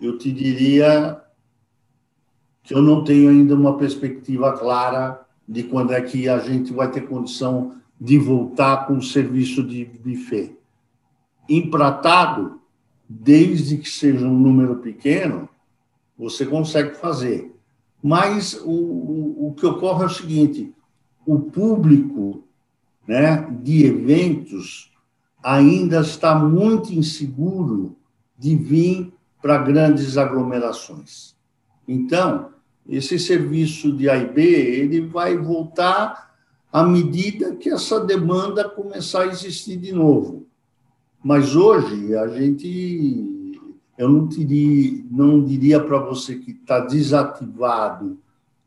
Eu 0.00 0.18
te 0.18 0.32
diria 0.32 1.20
que 2.62 2.74
eu 2.74 2.80
não 2.80 3.04
tenho 3.04 3.28
ainda 3.28 3.54
uma 3.54 3.76
perspectiva 3.76 4.52
clara 4.52 5.20
de 5.46 5.62
quando 5.64 5.92
é 5.92 6.00
que 6.00 6.28
a 6.28 6.38
gente 6.38 6.72
vai 6.72 6.90
ter 6.90 7.02
condição 7.02 7.76
de 8.00 8.18
voltar 8.18 8.86
com 8.86 8.96
o 8.96 9.02
serviço 9.02 9.62
de 9.62 9.84
buffet. 9.84 10.56
Empratado, 11.48 12.60
desde 13.20 13.76
que 13.76 13.88
seja 13.88 14.26
um 14.26 14.36
número 14.36 14.76
pequeno, 14.76 15.48
você 16.18 16.44
consegue 16.44 16.96
fazer. 16.96 17.54
Mas 18.02 18.60
o, 18.64 19.46
o, 19.46 19.54
que 19.56 19.64
ocorre 19.64 20.02
é 20.02 20.06
o 20.06 20.10
seguinte: 20.10 20.74
o 21.24 21.38
público 21.38 22.44
né, 23.06 23.48
de 23.62 23.86
eventos 23.86 24.92
ainda 25.42 26.00
está 26.00 26.34
muito 26.34 26.92
inseguro 26.92 27.96
de 28.36 28.56
vir 28.56 29.12
para 29.40 29.58
grandes 29.58 30.16
aglomerações. 30.16 31.36
Então, 31.86 32.50
esse 32.88 33.18
serviço 33.18 33.92
de 33.92 34.08
AIB 34.08 34.42
ele 34.42 35.00
vai 35.02 35.36
voltar 35.36 36.34
à 36.72 36.82
medida 36.82 37.54
que 37.54 37.70
essa 37.70 38.00
demanda 38.00 38.68
começar 38.68 39.22
a 39.22 39.26
existir 39.28 39.76
de 39.76 39.92
novo. 39.92 40.46
Mas 41.24 41.56
hoje 41.56 42.14
a 42.14 42.28
gente, 42.28 43.58
eu 43.96 44.10
não 44.10 44.26
diria, 44.26 45.02
não 45.10 45.42
diria 45.42 45.80
para 45.80 45.98
você 45.98 46.36
que 46.36 46.50
está 46.50 46.80
desativado 46.80 48.18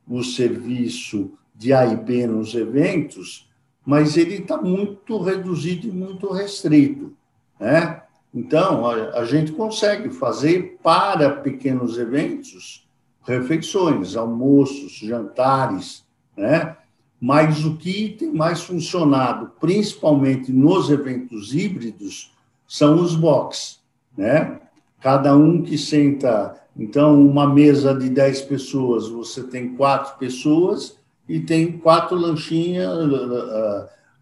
o 0.09 0.23
serviço 0.23 1.33
de 1.53 1.71
A 1.71 1.85
e 1.85 1.95
B 1.95 2.25
nos 2.25 2.55
eventos, 2.55 3.47
mas 3.85 4.17
ele 4.17 4.37
está 4.37 4.59
muito 4.59 5.21
reduzido 5.21 5.87
e 5.87 5.91
muito 5.91 6.31
restrito, 6.31 7.13
né? 7.59 8.01
Então 8.33 8.87
a, 8.87 9.19
a 9.19 9.25
gente 9.25 9.51
consegue 9.51 10.09
fazer 10.09 10.79
para 10.81 11.29
pequenos 11.29 11.99
eventos 11.99 12.87
refeições, 13.23 14.15
almoços, 14.15 14.93
jantares, 14.93 16.03
né? 16.35 16.75
Mas 17.21 17.63
o 17.63 17.77
que 17.77 18.15
tem 18.17 18.33
mais 18.33 18.63
funcionado, 18.63 19.51
principalmente 19.59 20.51
nos 20.51 20.89
eventos 20.89 21.53
híbridos, 21.53 22.35
são 22.67 23.01
os 23.01 23.15
box, 23.15 23.79
né? 24.17 24.59
Cada 24.99 25.35
um 25.35 25.61
que 25.61 25.77
senta, 25.77 26.59
então, 26.75 27.19
uma 27.19 27.47
mesa 27.47 27.93
de 27.93 28.09
10 28.09 28.41
pessoas, 28.41 29.07
você 29.07 29.43
tem 29.43 29.75
quatro 29.75 30.17
pessoas 30.17 30.97
e 31.29 31.39
tem 31.39 31.77
quatro 31.77 32.15
lanchinhas, 32.15 32.89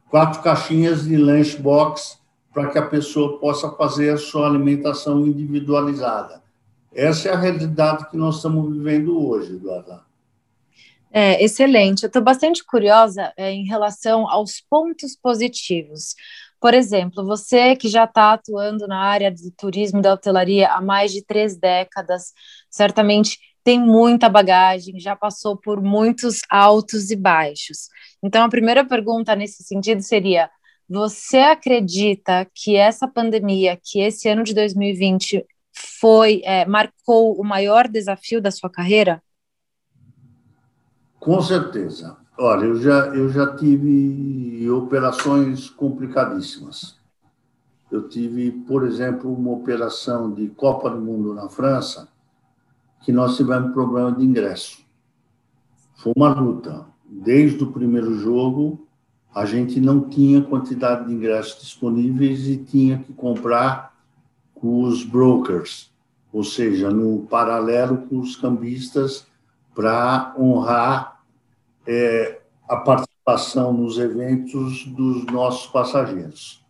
quatro 0.10 0.42
caixinhas 0.42 1.06
de 1.06 1.18
lunch 1.18 1.58
box 1.58 2.20
para 2.54 2.70
que 2.70 2.78
a 2.78 2.86
pessoa 2.86 3.38
possa 3.40 3.70
fazer 3.72 4.12
a 4.12 4.18
sua 4.18 4.48
alimentação 4.48 5.26
individualizada. 5.26 6.42
Essa 6.94 7.30
é 7.30 7.34
a 7.34 7.38
realidade 7.38 8.10
que 8.10 8.16
nós 8.16 8.38
estamos 8.38 8.74
vivendo 8.74 9.28
hoje, 9.28 9.54
Eduardo. 9.54 10.00
É, 11.12 11.44
excelente. 11.44 12.04
Eu 12.04 12.08
estou 12.08 12.22
bastante 12.22 12.64
curiosa 12.64 13.34
é, 13.38 13.52
em 13.52 13.66
relação 13.66 14.30
aos 14.30 14.62
pontos 14.62 15.16
positivos. 15.16 16.16
Por 16.66 16.74
exemplo, 16.74 17.24
você 17.24 17.76
que 17.76 17.88
já 17.88 18.06
está 18.06 18.34
atuando 18.34 18.88
na 18.88 18.98
área 18.98 19.30
do 19.30 19.52
turismo 19.56 20.00
e 20.00 20.02
da 20.02 20.14
hotelaria 20.14 20.68
há 20.70 20.82
mais 20.82 21.12
de 21.12 21.24
três 21.24 21.56
décadas, 21.56 22.34
certamente 22.72 23.38
tem 23.64 23.80
muita 23.80 24.28
bagagem, 24.28 25.00
já 25.00 25.16
passou 25.16 25.56
por 25.56 25.80
muitos 25.80 26.40
altos 26.50 27.12
e 27.12 27.16
baixos. 27.16 27.88
Então, 28.24 28.44
a 28.44 28.50
primeira 28.50 28.84
pergunta 28.84 29.36
nesse 29.36 29.62
sentido 29.62 30.02
seria: 30.02 30.50
você 30.90 31.38
acredita 31.38 32.48
que 32.52 32.76
essa 32.76 33.08
pandemia, 33.08 33.80
que 33.80 34.00
esse 34.00 34.28
ano 34.28 34.44
de 34.44 34.56
2020 34.56 35.46
foi 36.00 36.42
é, 36.44 36.66
marcou 36.66 37.40
o 37.40 37.44
maior 37.44 37.88
desafio 37.88 38.42
da 38.42 38.50
sua 38.50 38.72
carreira? 38.72 39.22
Com 41.20 41.40
certeza. 41.44 42.25
Olha, 42.38 42.66
eu 42.66 42.76
já, 42.76 43.08
eu 43.16 43.30
já 43.30 43.56
tive 43.56 44.70
operações 44.70 45.70
complicadíssimas. 45.70 47.00
Eu 47.90 48.10
tive, 48.10 48.52
por 48.52 48.86
exemplo, 48.86 49.34
uma 49.34 49.52
operação 49.52 50.34
de 50.34 50.50
Copa 50.50 50.90
do 50.90 51.00
Mundo 51.00 51.34
na 51.34 51.48
França, 51.48 52.10
que 53.04 53.12
nós 53.14 53.38
tivemos 53.38 53.72
problema 53.72 54.12
de 54.12 54.26
ingresso. 54.26 54.84
Foi 55.96 56.12
uma 56.14 56.34
luta. 56.34 56.86
Desde 57.06 57.64
o 57.64 57.72
primeiro 57.72 58.14
jogo, 58.20 58.86
a 59.34 59.46
gente 59.46 59.80
não 59.80 60.02
tinha 60.02 60.42
quantidade 60.42 61.08
de 61.08 61.14
ingressos 61.14 61.62
disponíveis 61.62 62.50
e 62.50 62.58
tinha 62.58 62.98
que 62.98 63.14
comprar 63.14 63.96
com 64.54 64.84
os 64.84 65.06
brokers, 65.06 65.90
ou 66.34 66.44
seja, 66.44 66.90
no 66.90 67.26
paralelo 67.28 67.98
com 68.10 68.20
os 68.20 68.36
cambistas, 68.36 69.26
para 69.74 70.36
honrar 70.38 71.15
é, 71.88 72.40
a 72.68 72.78
participação 72.78 73.74
nos 73.74 73.98
eventos 73.98 74.86
dos 74.86 75.26
nossos 75.26 75.68
passageiros. 75.68 76.64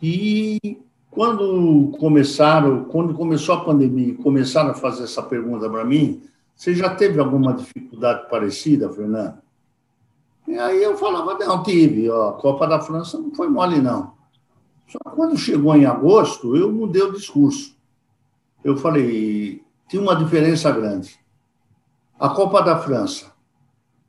E 0.00 0.78
quando 1.10 1.96
começaram, 1.98 2.84
quando 2.84 3.14
começou 3.14 3.54
a 3.54 3.64
pandemia 3.64 4.08
e 4.08 4.16
começaram 4.16 4.70
a 4.70 4.74
fazer 4.74 5.04
essa 5.04 5.22
pergunta 5.22 5.68
para 5.68 5.84
mim, 5.84 6.22
você 6.54 6.74
já 6.74 6.94
teve 6.94 7.20
alguma 7.20 7.52
dificuldade 7.52 8.28
parecida, 8.28 8.90
Fernando? 8.90 9.38
E 10.46 10.58
aí 10.58 10.82
eu 10.82 10.96
falava, 10.96 11.34
não, 11.38 11.62
tive, 11.62 12.10
ó, 12.10 12.30
a 12.30 12.32
Copa 12.32 12.66
da 12.66 12.80
França 12.80 13.18
não 13.18 13.34
foi 13.34 13.48
mole, 13.48 13.80
não. 13.80 14.14
Só 14.88 14.98
que 14.98 15.16
quando 15.16 15.36
chegou 15.36 15.74
em 15.76 15.86
agosto, 15.86 16.56
eu 16.56 16.70
mudei 16.70 17.02
o 17.02 17.12
discurso. 17.12 17.76
Eu 18.62 18.76
falei, 18.76 19.62
tinha 19.88 20.02
uma 20.02 20.16
diferença 20.16 20.70
grande. 20.70 21.18
A 22.18 22.28
Copa 22.28 22.62
da 22.62 22.78
França, 22.78 23.31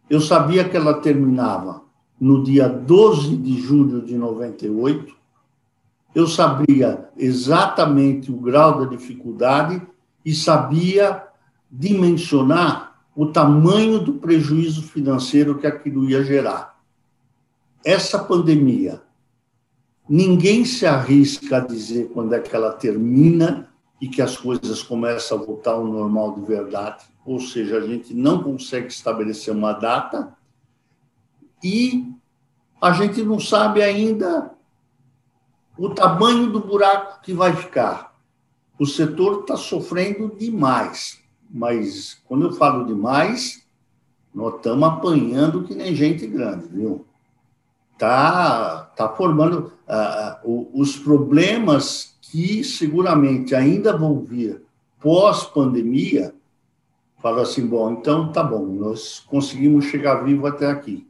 eu 0.10 0.22
sabia 0.22 0.68
que 0.68 0.76
ela 0.76 0.96
terminava 0.96 1.84
no 2.20 2.44
dia 2.44 2.68
12 2.70 3.36
de 3.38 3.60
julho 3.62 4.02
de 4.02 4.18
98, 4.18 5.14
eu 6.16 6.28
sabia 6.28 7.10
exatamente 7.18 8.32
o 8.32 8.38
grau 8.38 8.80
da 8.80 8.86
dificuldade 8.86 9.82
e 10.24 10.34
sabia 10.34 11.24
dimensionar 11.72 13.02
o 13.16 13.28
tamanho 13.28 14.00
do 14.00 14.14
prejuízo 14.14 14.84
financeiro 14.84 15.58
que 15.58 15.68
aquilo 15.68 16.10
ia 16.10 16.24
gerar. 16.24 16.80
Essa 17.84 18.20
pandemia, 18.20 19.02
ninguém 20.08 20.66
se 20.66 20.86
arrisca 20.86 21.58
a 21.58 21.60
dizer 21.60 22.10
quando 22.14 22.34
é 22.34 22.40
que 22.40 22.56
ela 22.56 22.72
termina 22.72 23.73
e 24.02 24.08
que 24.08 24.22
as 24.22 24.36
coisas 24.36 24.84
começam 24.84 25.38
a 25.38 25.46
voltar 25.46 25.72
ao 25.72 25.86
normal 25.86 26.36
de 26.36 26.42
verdade, 26.42 27.06
ou 27.26 27.40
seja, 27.40 27.78
a 27.78 27.88
gente 27.88 28.14
não 28.14 28.44
consegue 28.44 28.88
estabelecer 28.88 29.54
uma 29.54 29.74
data 29.74 30.36
e 31.64 32.12
a 32.82 32.92
gente 32.92 33.22
não 33.24 33.40
sabe 33.40 33.82
ainda 33.82 34.54
o 35.78 35.90
tamanho 35.90 36.52
do 36.52 36.60
buraco 36.60 37.22
que 37.22 37.34
vai 37.34 37.56
ficar. 37.56 38.14
O 38.78 38.86
setor 38.86 39.42
está 39.42 39.56
sofrendo 39.56 40.36
demais, 40.38 41.20
mas 41.50 42.22
quando 42.26 42.46
eu 42.46 42.52
falo 42.52 42.86
demais, 42.86 43.66
nós 44.34 44.56
estamos 44.56 44.90
apanhando 44.90 45.64
que 45.64 45.76
nem 45.76 45.96
gente 45.96 46.28
grande, 46.28 46.68
viu? 46.68 47.06
Tá, 47.98 48.92
tá 48.98 49.08
formando 49.10 49.72
uh, 49.88 50.70
os 50.74 50.98
problemas 50.98 52.13
que 52.34 52.64
seguramente 52.64 53.54
ainda 53.54 53.96
vão 53.96 54.20
vir 54.20 54.64
pós-pandemia. 55.00 56.34
Fala 57.22 57.44
assim, 57.44 57.68
bom, 57.68 57.92
então 57.92 58.32
tá 58.32 58.42
bom, 58.42 58.66
nós 58.66 59.20
conseguimos 59.20 59.86
chegar 59.86 60.24
vivo 60.24 60.48
até 60.48 60.66
aqui. 60.66 61.08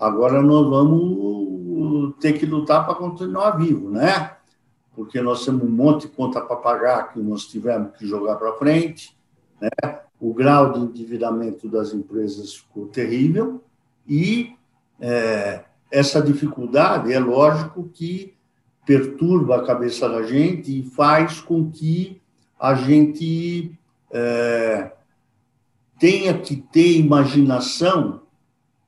Agora 0.00 0.40
nós 0.40 0.66
vamos 0.66 2.14
ter 2.20 2.38
que 2.38 2.46
lutar 2.46 2.86
para 2.86 2.94
continuar 2.94 3.50
vivo, 3.50 3.90
né? 3.90 4.34
Porque 4.94 5.20
nós 5.20 5.44
temos 5.44 5.62
um 5.62 5.70
monte 5.70 6.08
de 6.08 6.14
conta 6.14 6.40
para 6.40 6.56
pagar 6.56 7.12
que 7.12 7.20
nós 7.20 7.44
tivemos 7.44 7.94
que 7.94 8.06
jogar 8.06 8.36
para 8.36 8.54
frente, 8.54 9.14
né? 9.60 9.68
O 10.18 10.32
grau 10.32 10.72
de 10.72 10.80
endividamento 10.80 11.68
das 11.68 11.92
empresas 11.92 12.54
ficou 12.54 12.86
terrível 12.86 13.62
e 14.08 14.56
é, 14.98 15.64
essa 15.90 16.22
dificuldade 16.22 17.12
é 17.12 17.18
lógico 17.18 17.90
que 17.92 18.35
perturba 18.86 19.56
a 19.56 19.66
cabeça 19.66 20.08
da 20.08 20.22
gente 20.22 20.78
e 20.78 20.84
faz 20.84 21.40
com 21.40 21.68
que 21.68 22.22
a 22.58 22.74
gente 22.74 23.76
é, 24.12 24.92
tenha 25.98 26.38
que 26.38 26.56
ter 26.56 26.96
imaginação 26.96 28.22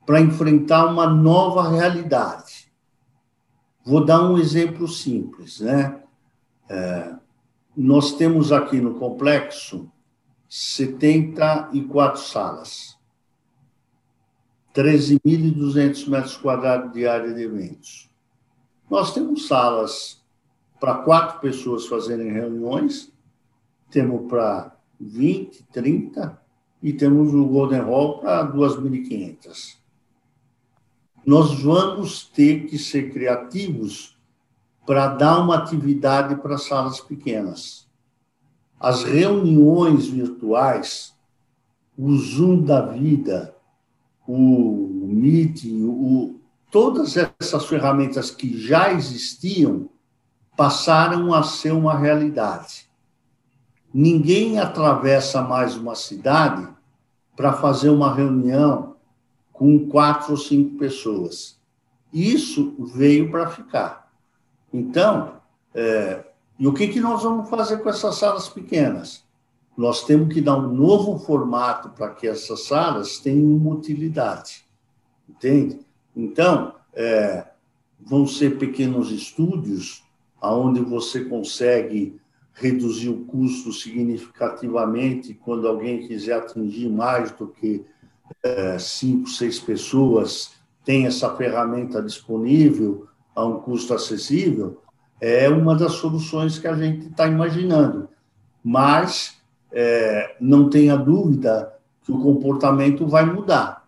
para 0.05 0.21
enfrentar 0.21 0.87
uma 0.87 1.05
nova 1.05 1.69
realidade. 1.69 2.71
Vou 3.85 4.03
dar 4.03 4.23
um 4.23 4.37
exemplo 4.37 4.87
simples, 4.87 5.59
né? 5.59 6.01
É, 6.69 7.13
nós 7.75 8.13
temos 8.13 8.51
aqui 8.51 8.79
no 8.79 8.95
complexo 8.95 9.91
74 10.47 12.21
salas, 12.21 12.97
13.200 14.73 16.09
metros 16.09 16.37
quadrados 16.37 16.91
de 16.93 17.05
área 17.07 17.33
de 17.33 17.43
eventos. 17.43 18.08
Nós 18.89 19.13
temos 19.13 19.47
salas 19.47 20.21
para 20.79 20.95
quatro 20.95 21.39
pessoas 21.39 21.85
fazerem 21.87 22.31
reuniões, 22.31 23.11
temos 23.91 24.27
para 24.29 24.75
20, 24.99 25.63
30 25.71 26.41
e 26.81 26.93
temos 26.93 27.33
o 27.33 27.45
Golden 27.45 27.81
Hall 27.81 28.19
para 28.19 28.49
2.500 28.51 29.79
nós 31.29 31.61
vamos 31.61 32.23
ter 32.25 32.65
que 32.65 32.79
ser 32.79 33.11
criativos 33.11 34.17
para 34.83 35.07
dar 35.09 35.39
uma 35.39 35.57
atividade 35.57 36.35
para 36.37 36.57
salas 36.57 36.99
pequenas. 36.99 37.87
As 38.79 39.03
reuniões 39.03 40.07
virtuais, 40.07 41.13
o 41.95 42.15
Zoom 42.17 42.63
da 42.63 42.81
vida, 42.81 43.55
o 44.27 45.07
Meet, 45.07 45.65
o, 45.65 46.38
todas 46.71 47.15
essas 47.17 47.65
ferramentas 47.65 48.31
que 48.31 48.59
já 48.59 48.91
existiam 48.91 49.89
passaram 50.55 51.33
a 51.33 51.43
ser 51.43 51.71
uma 51.71 51.97
realidade. 51.97 52.89
Ninguém 53.93 54.59
atravessa 54.59 55.41
mais 55.41 55.75
uma 55.75 55.95
cidade 55.95 56.67
para 57.35 57.53
fazer 57.53 57.89
uma 57.89 58.13
reunião 58.13 58.95
com 59.53 59.87
quatro 59.87 60.31
ou 60.31 60.37
cinco 60.37 60.77
pessoas. 60.77 61.59
Isso 62.13 62.75
veio 62.93 63.31
para 63.31 63.49
ficar. 63.49 64.11
Então, 64.71 65.33
é, 65.73 66.25
e 66.57 66.67
o 66.67 66.73
que, 66.73 66.87
que 66.87 66.99
nós 66.99 67.23
vamos 67.23 67.49
fazer 67.49 67.77
com 67.77 67.89
essas 67.89 68.15
salas 68.15 68.49
pequenas? 68.49 69.23
Nós 69.77 70.03
temos 70.03 70.33
que 70.33 70.41
dar 70.41 70.57
um 70.57 70.73
novo 70.73 71.17
formato 71.17 71.89
para 71.89 72.09
que 72.09 72.27
essas 72.27 72.65
salas 72.65 73.17
tenham 73.17 73.55
uma 73.55 73.75
utilidade. 73.75 74.65
Entende? 75.27 75.79
Então, 76.19 76.75
é, 76.93 77.45
vão 77.99 78.27
ser 78.27 78.57
pequenos 78.57 79.09
estúdios 79.11 80.03
onde 80.41 80.81
você 80.81 81.23
consegue 81.25 82.19
reduzir 82.53 83.09
o 83.09 83.25
custo 83.25 83.71
significativamente 83.71 85.33
quando 85.33 85.67
alguém 85.67 86.05
quiser 86.05 86.33
atingir 86.33 86.89
mais 86.89 87.31
do 87.31 87.47
que 87.47 87.85
é, 88.43 88.77
cinco, 88.77 89.29
seis 89.29 89.59
pessoas 89.59 90.51
têm 90.83 91.05
essa 91.05 91.33
ferramenta 91.35 92.01
disponível 92.01 93.07
a 93.33 93.45
um 93.45 93.59
custo 93.59 93.93
acessível, 93.93 94.81
é 95.21 95.47
uma 95.47 95.75
das 95.75 95.93
soluções 95.93 96.59
que 96.59 96.67
a 96.67 96.75
gente 96.75 97.07
está 97.07 97.27
imaginando. 97.27 98.09
Mas 98.61 99.37
é, 99.71 100.35
não 100.39 100.69
tenha 100.69 100.97
dúvida 100.97 101.73
que 102.03 102.11
o 102.11 102.19
comportamento 102.19 103.07
vai 103.07 103.25
mudar. 103.25 103.87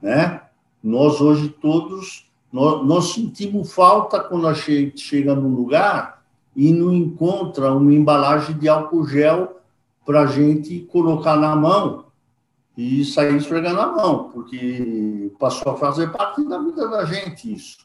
Né? 0.00 0.40
Nós 0.84 1.18
hoje 1.18 1.48
todos, 1.48 2.30
nós, 2.52 2.86
nós 2.86 3.14
sentimos 3.14 3.72
falta 3.72 4.20
quando 4.20 4.46
a 4.46 4.52
gente 4.52 5.00
chega 5.00 5.34
num 5.34 5.54
lugar 5.54 6.22
e 6.54 6.74
não 6.74 6.92
encontra 6.92 7.72
uma 7.72 7.90
embalagem 7.90 8.58
de 8.58 8.68
álcool 8.68 9.06
gel 9.06 9.62
para 10.04 10.20
a 10.20 10.26
gente 10.26 10.80
colocar 10.80 11.38
na 11.38 11.56
mão 11.56 12.04
e 12.76 13.02
sair 13.02 13.34
esfregando 13.34 13.80
a 13.80 13.92
mão, 13.92 14.28
porque 14.28 15.32
passou 15.38 15.72
a 15.72 15.76
fazer 15.78 16.12
parte 16.12 16.46
da 16.46 16.58
vida 16.58 16.86
da 16.86 17.06
gente 17.06 17.50
isso. 17.50 17.78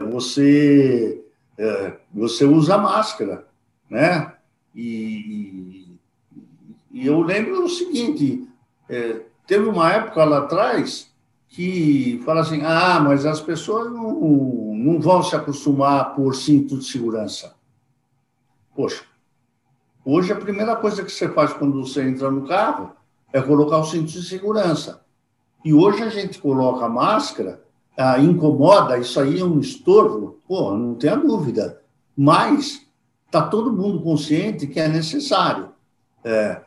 Você, 0.00 1.24
é, 1.56 1.96
você 2.12 2.44
usa 2.44 2.76
máscara, 2.76 3.46
né? 3.88 4.34
E, 4.74 5.96
e, 6.90 7.06
eu 7.06 7.20
lembro 7.20 7.64
o 7.64 7.68
seguinte, 7.68 8.48
é, 8.88 9.22
teve 9.46 9.68
uma 9.68 9.92
época 9.92 10.24
lá 10.24 10.38
atrás 10.38 11.08
que 11.48 12.20
fala 12.24 12.42
assim, 12.42 12.62
ah, 12.62 13.00
mas 13.00 13.24
as 13.24 13.40
pessoas 13.40 13.90
não, 13.90 14.20
não 14.74 15.00
vão 15.00 15.22
se 15.22 15.34
acostumar 15.34 16.14
por 16.14 16.34
cinto 16.34 16.76
de 16.78 16.84
segurança. 16.84 17.56
Poxa, 18.76 19.02
hoje 20.04 20.32
a 20.32 20.36
primeira 20.36 20.76
coisa 20.76 21.02
que 21.02 21.10
você 21.10 21.28
faz 21.28 21.52
quando 21.52 21.80
você 21.80 22.02
entra 22.02 22.30
no 22.30 22.46
carro 22.46 22.92
é 23.32 23.40
colocar 23.40 23.78
o 23.78 23.84
cinto 23.84 24.12
de 24.12 24.22
segurança. 24.22 25.02
E 25.64 25.72
hoje 25.72 26.02
a 26.02 26.10
gente 26.10 26.38
coloca 26.38 26.84
a 26.84 26.88
máscara, 26.88 27.64
ah, 27.96 28.18
incomoda, 28.18 28.98
isso 28.98 29.18
aí 29.18 29.40
é 29.40 29.44
um 29.44 29.58
estorvo, 29.58 30.38
pô, 30.46 30.76
não 30.76 30.94
tenha 30.94 31.16
dúvida. 31.16 31.82
Mas 32.16 32.86
está 33.26 33.42
todo 33.42 33.72
mundo 33.72 34.00
consciente 34.00 34.66
que 34.66 34.78
é 34.78 34.88
necessário. 34.88 35.70
É, 36.22 36.62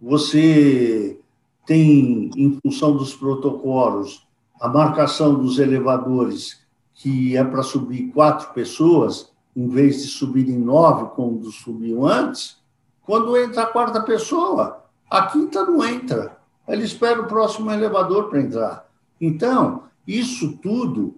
você 0.00 1.18
tem, 1.66 2.30
em 2.36 2.58
função 2.62 2.96
dos 2.96 3.14
protocolos, 3.14 4.25
a 4.60 4.68
marcação 4.68 5.34
dos 5.34 5.58
elevadores, 5.58 6.60
que 6.94 7.36
é 7.36 7.44
para 7.44 7.62
subir 7.62 8.10
quatro 8.12 8.52
pessoas, 8.52 9.30
em 9.54 9.68
vez 9.68 10.02
de 10.02 10.08
subirem 10.08 10.58
nove, 10.58 11.14
como 11.14 11.44
subiam 11.50 12.06
antes, 12.06 12.58
quando 13.02 13.36
entra 13.36 13.62
a 13.62 13.66
quarta 13.66 14.00
pessoa, 14.02 14.84
a 15.08 15.26
quinta 15.26 15.64
não 15.64 15.84
entra. 15.84 16.38
Ele 16.66 16.84
espera 16.84 17.22
o 17.22 17.26
próximo 17.26 17.70
elevador 17.70 18.28
para 18.28 18.40
entrar. 18.40 18.88
Então, 19.20 19.84
isso 20.06 20.58
tudo 20.58 21.16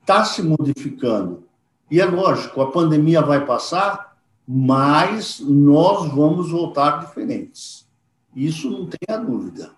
está 0.00 0.24
se 0.24 0.42
modificando. 0.42 1.44
E 1.90 2.00
é 2.00 2.04
lógico, 2.04 2.60
a 2.60 2.70
pandemia 2.70 3.22
vai 3.22 3.44
passar, 3.44 4.16
mas 4.46 5.40
nós 5.40 6.10
vamos 6.12 6.50
voltar 6.50 7.00
diferentes. 7.00 7.86
Isso 8.34 8.70
não 8.70 8.86
tenha 8.86 9.18
dúvida. 9.18 9.77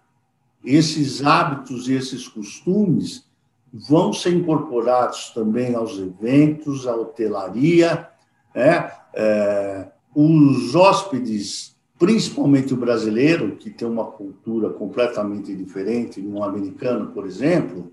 Esses 0.64 1.24
hábitos 1.24 1.88
e 1.88 1.94
esses 1.94 2.28
costumes 2.28 3.28
vão 3.72 4.12
ser 4.12 4.34
incorporados 4.34 5.30
também 5.30 5.74
aos 5.74 5.98
eventos, 5.98 6.86
à 6.86 6.94
hotelaria. 6.94 8.08
Né? 8.54 8.90
É, 9.14 9.88
os 10.14 10.74
hóspedes, 10.74 11.76
principalmente 11.98 12.74
o 12.74 12.76
brasileiro, 12.76 13.56
que 13.56 13.70
tem 13.70 13.88
uma 13.88 14.04
cultura 14.04 14.70
completamente 14.70 15.54
diferente 15.54 16.20
de 16.20 16.26
um 16.26 16.42
americano, 16.42 17.12
por 17.12 17.26
exemplo, 17.26 17.92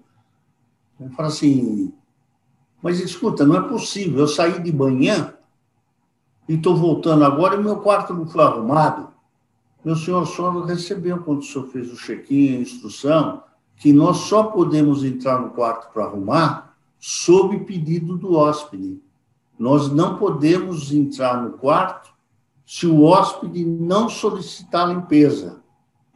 fala 1.16 1.30
assim: 1.30 1.94
mas 2.82 3.00
escuta, 3.00 3.46
não 3.46 3.58
é 3.58 3.62
possível, 3.68 4.20
eu 4.20 4.28
saí 4.28 4.62
de 4.62 4.74
manhã 4.74 5.34
e 6.48 6.56
estou 6.56 6.76
voltando 6.76 7.26
agora 7.26 7.56
e 7.56 7.64
meu 7.64 7.78
quarto 7.78 8.14
não 8.14 8.26
foi 8.26 8.44
arrumado. 8.44 9.10
Meu 9.88 9.96
senhor 9.96 10.26
só 10.28 10.50
recebeu, 10.66 11.20
quando 11.20 11.40
o 11.40 11.44
senhor 11.44 11.66
fez 11.68 11.90
o 11.94 11.96
check-in, 11.96 12.58
a 12.58 12.60
instrução, 12.60 13.42
que 13.78 13.94
nós 13.94 14.18
só 14.18 14.44
podemos 14.44 15.02
entrar 15.02 15.40
no 15.40 15.52
quarto 15.52 15.94
para 15.94 16.04
arrumar 16.04 16.76
sob 17.00 17.58
pedido 17.60 18.18
do 18.18 18.34
hóspede. 18.34 19.02
Nós 19.58 19.90
não 19.90 20.18
podemos 20.18 20.92
entrar 20.92 21.42
no 21.42 21.54
quarto 21.54 22.14
se 22.66 22.86
o 22.86 23.02
hóspede 23.02 23.64
não 23.64 24.10
solicitar 24.10 24.90
limpeza. 24.90 25.64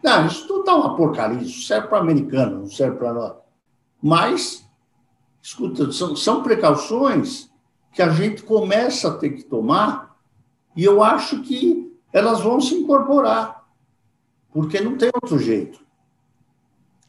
Não, 0.03 0.27
isso 0.27 0.45
tudo 0.49 0.59
está 0.59 0.75
uma 0.75 0.97
porcaria, 0.97 1.41
isso 1.41 1.65
serve 1.65 1.87
para 1.87 1.99
americano, 1.99 2.59
não 2.59 2.69
serve 2.69 2.97
para 2.97 3.13
nós. 3.13 3.35
Mas, 4.03 4.67
escuta, 5.41 5.89
são, 5.93 6.13
são 6.13 6.43
precauções 6.43 7.49
que 7.93 8.01
a 8.01 8.09
gente 8.09 8.43
começa 8.43 9.07
a 9.07 9.17
ter 9.17 9.29
que 9.29 9.43
tomar 9.43 10.17
e 10.75 10.83
eu 10.83 11.01
acho 11.01 11.41
que 11.41 11.89
elas 12.11 12.41
vão 12.41 12.59
se 12.59 12.75
incorporar, 12.75 13.60
porque 14.51 14.79
não 14.81 14.97
tem 14.97 15.09
outro 15.13 15.39
jeito. 15.39 15.79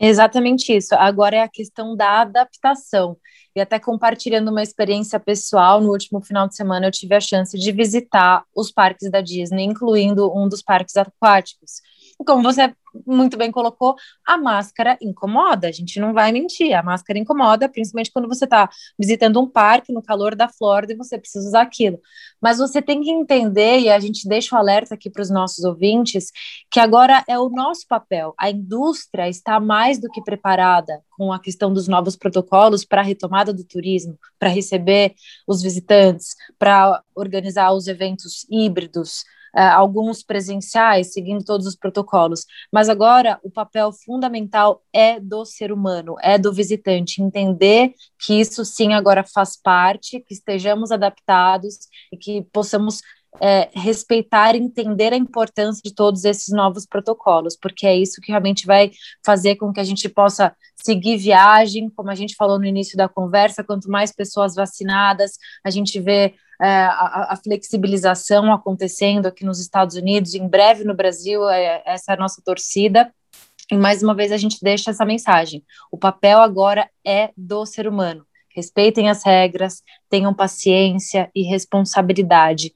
Exatamente 0.00 0.76
isso. 0.76 0.94
Agora 0.96 1.36
é 1.36 1.42
a 1.42 1.48
questão 1.48 1.94
da 1.94 2.22
adaptação. 2.22 3.16
E 3.54 3.60
até 3.60 3.78
compartilhando 3.78 4.50
uma 4.50 4.62
experiência 4.62 5.20
pessoal, 5.20 5.80
no 5.80 5.90
último 5.90 6.20
final 6.20 6.48
de 6.48 6.56
semana 6.56 6.86
eu 6.86 6.90
tive 6.90 7.14
a 7.14 7.20
chance 7.20 7.56
de 7.58 7.70
visitar 7.70 8.44
os 8.56 8.72
parques 8.72 9.10
da 9.10 9.20
Disney, 9.20 9.64
incluindo 9.64 10.32
um 10.36 10.48
dos 10.48 10.62
parques 10.62 10.96
aquáticos. 10.96 11.82
Como 12.18 12.42
você 12.42 12.74
muito 13.06 13.36
bem 13.36 13.50
colocou, 13.50 13.96
a 14.24 14.36
máscara 14.36 14.98
incomoda, 15.00 15.66
a 15.66 15.72
gente 15.72 15.98
não 15.98 16.12
vai 16.12 16.30
mentir, 16.30 16.74
a 16.74 16.82
máscara 16.82 17.18
incomoda, 17.18 17.68
principalmente 17.68 18.12
quando 18.12 18.28
você 18.28 18.44
está 18.44 18.68
visitando 18.98 19.40
um 19.40 19.48
parque 19.48 19.92
no 19.92 20.02
calor 20.02 20.34
da 20.34 20.48
Flórida 20.48 20.92
e 20.92 20.96
você 20.96 21.18
precisa 21.18 21.48
usar 21.48 21.62
aquilo. 21.62 21.98
Mas 22.40 22.58
você 22.58 22.82
tem 22.82 23.00
que 23.00 23.10
entender, 23.10 23.80
e 23.80 23.88
a 23.88 23.98
gente 23.98 24.28
deixa 24.28 24.54
o 24.54 24.58
alerta 24.58 24.94
aqui 24.94 25.08
para 25.08 25.22
os 25.22 25.30
nossos 25.30 25.64
ouvintes, 25.64 26.30
que 26.70 26.78
agora 26.78 27.24
é 27.28 27.38
o 27.38 27.48
nosso 27.48 27.86
papel. 27.88 28.34
A 28.38 28.50
indústria 28.50 29.28
está 29.28 29.58
mais 29.58 29.98
do 29.98 30.10
que 30.10 30.22
preparada 30.22 31.02
com 31.10 31.32
a 31.32 31.40
questão 31.40 31.72
dos 31.72 31.88
novos 31.88 32.16
protocolos 32.16 32.84
para 32.84 33.00
a 33.00 33.04
retomada 33.04 33.52
do 33.52 33.64
turismo, 33.64 34.18
para 34.38 34.48
receber 34.48 35.14
os 35.46 35.62
visitantes, 35.62 36.34
para 36.58 37.02
organizar 37.14 37.72
os 37.72 37.86
eventos 37.86 38.46
híbridos 38.50 39.24
alguns 39.60 40.22
presenciais, 40.22 41.12
seguindo 41.12 41.44
todos 41.44 41.66
os 41.66 41.76
protocolos, 41.76 42.46
mas 42.72 42.88
agora 42.88 43.38
o 43.42 43.50
papel 43.50 43.92
fundamental 43.92 44.82
é 44.92 45.20
do 45.20 45.44
ser 45.44 45.72
humano, 45.72 46.16
é 46.22 46.38
do 46.38 46.52
visitante, 46.52 47.22
entender 47.22 47.92
que 48.24 48.40
isso 48.40 48.64
sim 48.64 48.94
agora 48.94 49.24
faz 49.24 49.56
parte, 49.60 50.20
que 50.20 50.34
estejamos 50.34 50.90
adaptados 50.90 51.74
e 52.12 52.16
que 52.16 52.42
possamos 52.52 53.00
é, 53.40 53.70
respeitar 53.72 54.54
e 54.54 54.58
entender 54.58 55.12
a 55.12 55.16
importância 55.16 55.80
de 55.84 55.94
todos 55.94 56.24
esses 56.24 56.48
novos 56.48 56.86
protocolos, 56.86 57.56
porque 57.56 57.86
é 57.86 57.96
isso 57.96 58.20
que 58.20 58.30
realmente 58.30 58.66
vai 58.66 58.90
fazer 59.24 59.56
com 59.56 59.72
que 59.72 59.80
a 59.80 59.84
gente 59.84 60.08
possa 60.08 60.54
seguir 60.74 61.16
viagem, 61.16 61.88
como 61.90 62.10
a 62.10 62.14
gente 62.14 62.36
falou 62.36 62.58
no 62.58 62.66
início 62.66 62.96
da 62.96 63.08
conversa, 63.08 63.64
quanto 63.64 63.88
mais 63.88 64.12
pessoas 64.12 64.54
vacinadas, 64.54 65.38
a 65.64 65.70
gente 65.70 65.98
vê 66.00 66.34
é, 66.60 66.66
a, 66.66 67.28
a, 67.30 67.36
flexibilização 67.36 68.52
acontecendo 68.52 69.26
aqui 69.26 69.44
nos 69.44 69.58
Estados 69.58 69.96
Unidos, 69.96 70.34
em 70.34 70.46
breve 70.46 70.84
no 70.84 70.94
Brasil, 70.94 71.48
é, 71.48 71.82
essa 71.86 72.12
é 72.12 72.14
a 72.14 72.18
nossa 72.18 72.42
torcida. 72.44 73.12
E 73.70 73.76
mais 73.76 74.02
uma 74.02 74.14
vez 74.14 74.30
a 74.30 74.36
gente 74.36 74.58
deixa 74.60 74.90
essa 74.90 75.04
mensagem: 75.04 75.64
o 75.90 75.96
papel 75.96 76.40
agora 76.40 76.88
é 77.04 77.30
do 77.36 77.64
ser 77.64 77.88
humano 77.88 78.26
respeitem 78.54 79.08
as 79.08 79.24
regras, 79.24 79.82
tenham 80.08 80.34
paciência 80.34 81.30
e 81.34 81.42
responsabilidade. 81.42 82.72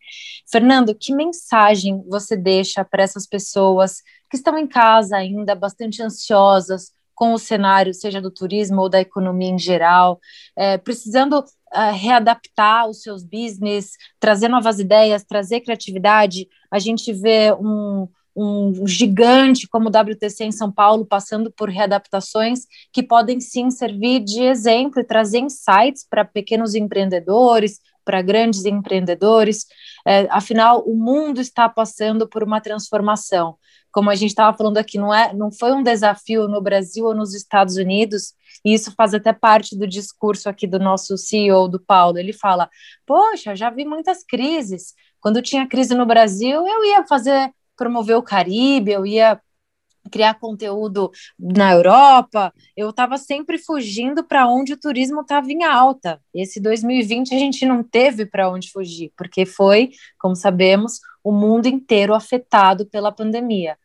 Fernando, 0.51 0.95
que 0.95 1.15
mensagem 1.15 2.03
você 2.09 2.37
deixa 2.37 2.85
para 2.85 3.03
essas 3.03 3.27
pessoas 3.27 4.03
que 4.31 4.37
estão 4.37 4.59
em 4.59 4.67
casa 4.67 5.17
ainda 5.17 5.55
bastante 5.55 6.03
ansiosas 6.03 6.93
com 7.15 7.33
o 7.33 7.39
cenário, 7.39 7.95
seja 7.95 8.21
do 8.21 8.31
turismo 8.31 8.83
ou 8.83 8.89
da 8.91 9.01
economia 9.01 9.49
em 9.49 9.59
geral, 9.59 10.21
é, 10.55 10.77
precisando 10.77 11.39
uh, 11.41 11.93
readaptar 11.95 12.87
os 12.89 13.01
seus 13.03 13.25
business, 13.25 13.93
trazer 14.21 14.49
novas 14.49 14.79
ideias, 14.79 15.25
trazer 15.25 15.61
criatividade? 15.61 16.47
A 16.71 16.79
gente 16.79 17.13
vê 17.15 17.53
um, 17.55 18.07
um 18.37 18.87
gigante 18.87 19.67
como 19.67 19.89
o 19.89 19.91
WTC 19.91 20.45
em 20.45 20.53
São 20.53 20.71
Paulo, 20.71 21.07
passando 21.07 21.51
por 21.51 21.71
readaptações 21.71 22.67
que 22.93 23.03
podem 23.03 23.41
sim 23.41 23.71
servir 23.71 24.21
de 24.21 24.43
exemplo 24.43 25.01
e 25.01 25.05
trazer 25.05 25.39
insights 25.39 26.07
para 26.09 26.25
pequenos 26.25 26.75
empreendedores, 26.75 27.81
para 28.05 28.21
grandes 28.21 28.65
empreendedores. 28.67 29.67
É, 30.07 30.29
afinal, 30.31 30.83
o 30.87 30.95
mundo 30.95 31.41
está 31.41 31.69
passando 31.69 32.29
por 32.29 32.43
uma 32.43 32.61
transformação. 32.61 33.57
Como 33.91 34.11
a 34.11 34.15
gente 34.15 34.31
estava 34.31 34.57
falando 34.57 34.77
aqui, 34.77 34.99
não, 34.99 35.13
é, 35.13 35.33
não 35.33 35.51
foi 35.51 35.73
um 35.73 35.83
desafio 35.83 36.47
no 36.47 36.61
Brasil 36.61 37.07
ou 37.07 37.15
nos 37.15 37.35
Estados 37.35 37.77
Unidos, 37.77 38.35
e 38.63 38.75
isso 38.75 38.93
faz 38.95 39.15
até 39.15 39.33
parte 39.33 39.77
do 39.77 39.87
discurso 39.87 40.49
aqui 40.49 40.67
do 40.67 40.79
nosso 40.79 41.17
CEO, 41.17 41.69
do 41.69 41.81
Paulo. 41.81 42.19
Ele 42.19 42.33
fala: 42.33 42.69
Poxa, 43.07 43.57
já 43.57 43.71
vi 43.71 43.85
muitas 43.87 44.23
crises. 44.23 44.95
Quando 45.21 45.41
tinha 45.41 45.67
crise 45.67 45.95
no 45.95 46.05
Brasil, 46.05 46.67
eu 46.67 46.85
ia 46.85 47.07
fazer 47.07 47.51
promover 47.77 48.17
o 48.17 48.23
Caribe, 48.23 48.93
eu 48.93 49.07
ia 49.07 49.41
criar 50.11 50.35
conteúdo 50.35 51.11
na 51.39 51.73
Europa, 51.73 52.53
eu 52.77 52.91
estava 52.91 53.19
sempre 53.19 53.59
fugindo 53.59 54.25
para 54.25 54.49
onde 54.49 54.73
o 54.73 54.79
turismo 54.79 55.21
estava 55.21 55.51
em 55.51 55.65
alta. 55.65 56.21
Esse 56.35 56.61
2020 56.61 57.35
a 57.35 57.39
gente 57.39 57.67
não 57.67 57.83
teve 57.83 58.27
para 58.27 58.51
onde 58.51 58.71
fugir, 58.71 59.13
porque 59.17 59.45
foi, 59.45 59.91
como 60.19 60.37
sabemos, 60.37 61.01
o 61.23 61.33
mundo 61.33 61.67
inteiro 61.67 62.15
afetado 62.15 62.87
pela 62.87 63.13
pandemia. 63.13 63.77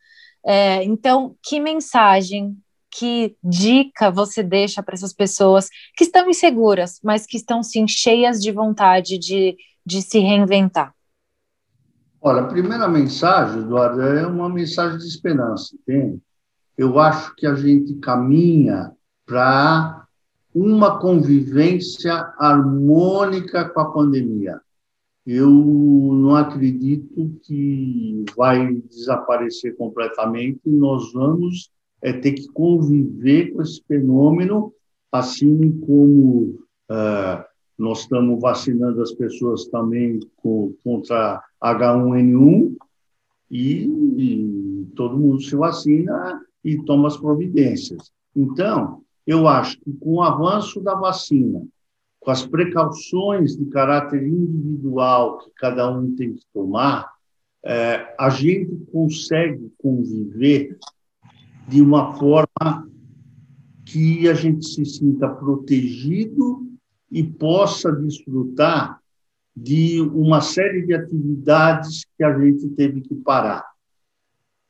É, 0.45 0.83
então, 0.83 1.35
que 1.43 1.59
mensagem, 1.59 2.57
que 2.89 3.35
dica 3.43 4.11
você 4.11 4.43
deixa 4.43 4.83
para 4.83 4.95
essas 4.95 5.13
pessoas 5.13 5.69
que 5.95 6.03
estão 6.03 6.29
inseguras, 6.29 6.99
mas 7.03 7.25
que 7.25 7.37
estão 7.37 7.63
sim 7.63 7.87
cheias 7.87 8.41
de 8.41 8.51
vontade 8.51 9.17
de, 9.17 9.55
de 9.85 10.01
se 10.01 10.19
reinventar? 10.19 10.93
Olha, 12.23 12.41
a 12.41 12.47
primeira 12.47 12.87
mensagem, 12.87 13.63
Eduardo, 13.63 13.99
é 13.99 14.27
uma 14.27 14.47
mensagem 14.47 14.99
de 14.99 15.07
esperança, 15.07 15.75
entende? 15.75 16.21
Eu 16.77 16.99
acho 16.99 17.35
que 17.35 17.47
a 17.47 17.55
gente 17.55 17.95
caminha 17.95 18.91
para 19.25 20.05
uma 20.53 20.99
convivência 20.99 22.13
harmônica 22.37 23.67
com 23.69 23.79
a 23.79 23.91
pandemia. 23.91 24.61
Eu 25.25 25.49
não 25.49 26.35
acredito 26.35 27.39
que 27.43 28.23
vai 28.37 28.71
desaparecer 28.71 29.75
completamente, 29.75 30.61
nós 30.65 31.11
vamos 31.13 31.71
é, 32.03 32.13
ter 32.13 32.33
que 32.33 32.47
conviver 32.49 33.51
com 33.51 33.63
esse 33.63 33.81
fenômeno, 33.87 34.71
assim 35.11 35.71
como 35.79 36.59
uh, 36.89 37.43
nós 37.77 38.01
estamos 38.01 38.39
vacinando 38.39 39.01
as 39.01 39.11
pessoas 39.11 39.65
também 39.65 40.19
com, 40.37 40.75
contra 40.83 41.41
H1N1 41.61 42.75
e, 43.49 44.87
todo 44.95 45.17
mundo 45.17 45.41
se 45.41 45.55
vacina 45.55 46.41
e 46.63 46.77
toma 46.83 47.07
as 47.07 47.17
providências. 47.17 48.11
Então, 48.35 49.03
eu 49.25 49.47
acho 49.47 49.79
que 49.79 49.91
com 49.93 50.15
o 50.15 50.21
avanço 50.21 50.81
da 50.81 50.95
vacina, 50.95 51.63
com 52.19 52.31
as 52.31 52.45
precauções 52.45 53.55
de 53.55 53.65
caráter 53.65 54.25
individual 54.25 55.39
que 55.39 55.51
cada 55.55 55.89
um 55.89 56.15
tem 56.15 56.33
que 56.33 56.43
tomar, 56.53 57.11
é, 57.63 58.15
a 58.19 58.29
gente 58.29 58.75
consegue 58.91 59.71
conviver 59.77 60.77
de 61.67 61.81
uma 61.81 62.13
forma 62.13 62.89
que 63.85 64.27
a 64.27 64.33
gente 64.33 64.65
se 64.65 64.85
sinta 64.85 65.27
protegido 65.27 66.67
e 67.11 67.23
possa 67.23 67.91
desfrutar 67.91 69.00
de 69.55 70.01
uma 70.01 70.41
série 70.41 70.85
de 70.85 70.93
atividades 70.93 72.05
que 72.17 72.23
a 72.23 72.37
gente 72.39 72.69
teve 72.69 73.01
que 73.01 73.15
parar. 73.15 73.69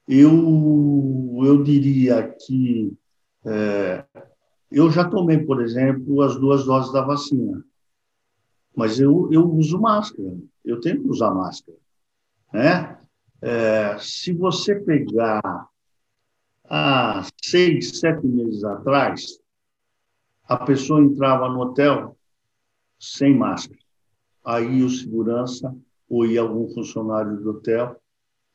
Eu, 0.07 1.39
eu 1.43 1.63
diria 1.63 2.35
que 2.45 2.93
é, 3.45 4.05
eu 4.71 4.89
já 4.89 5.07
tomei, 5.07 5.39
por 5.39 5.61
exemplo, 5.61 6.21
as 6.21 6.39
duas 6.39 6.65
doses 6.65 6.91
da 6.93 7.01
vacina. 7.01 7.63
mas 8.75 8.99
eu, 8.99 9.29
eu 9.31 9.49
uso 9.51 9.79
máscara, 9.79 10.37
eu 10.63 10.79
tenho 10.79 11.01
que 11.01 11.09
usar 11.09 11.31
máscara. 11.31 11.77
Né? 12.53 12.97
É, 13.41 13.97
se 13.99 14.31
você 14.33 14.79
pegar 14.79 15.41
há 16.65 17.27
seis, 17.43 17.99
sete 17.99 18.25
meses 18.25 18.63
atrás, 18.63 19.39
a 20.43 20.57
pessoa 20.57 21.01
entrava 21.01 21.49
no 21.49 21.59
hotel 21.61 22.17
sem 22.99 23.35
máscara. 23.35 23.79
Aí 24.43 24.83
o 24.83 24.89
segurança 24.89 25.75
ou 26.09 26.23
algum 26.37 26.67
funcionário 26.73 27.37
do 27.37 27.51
hotel 27.51 27.95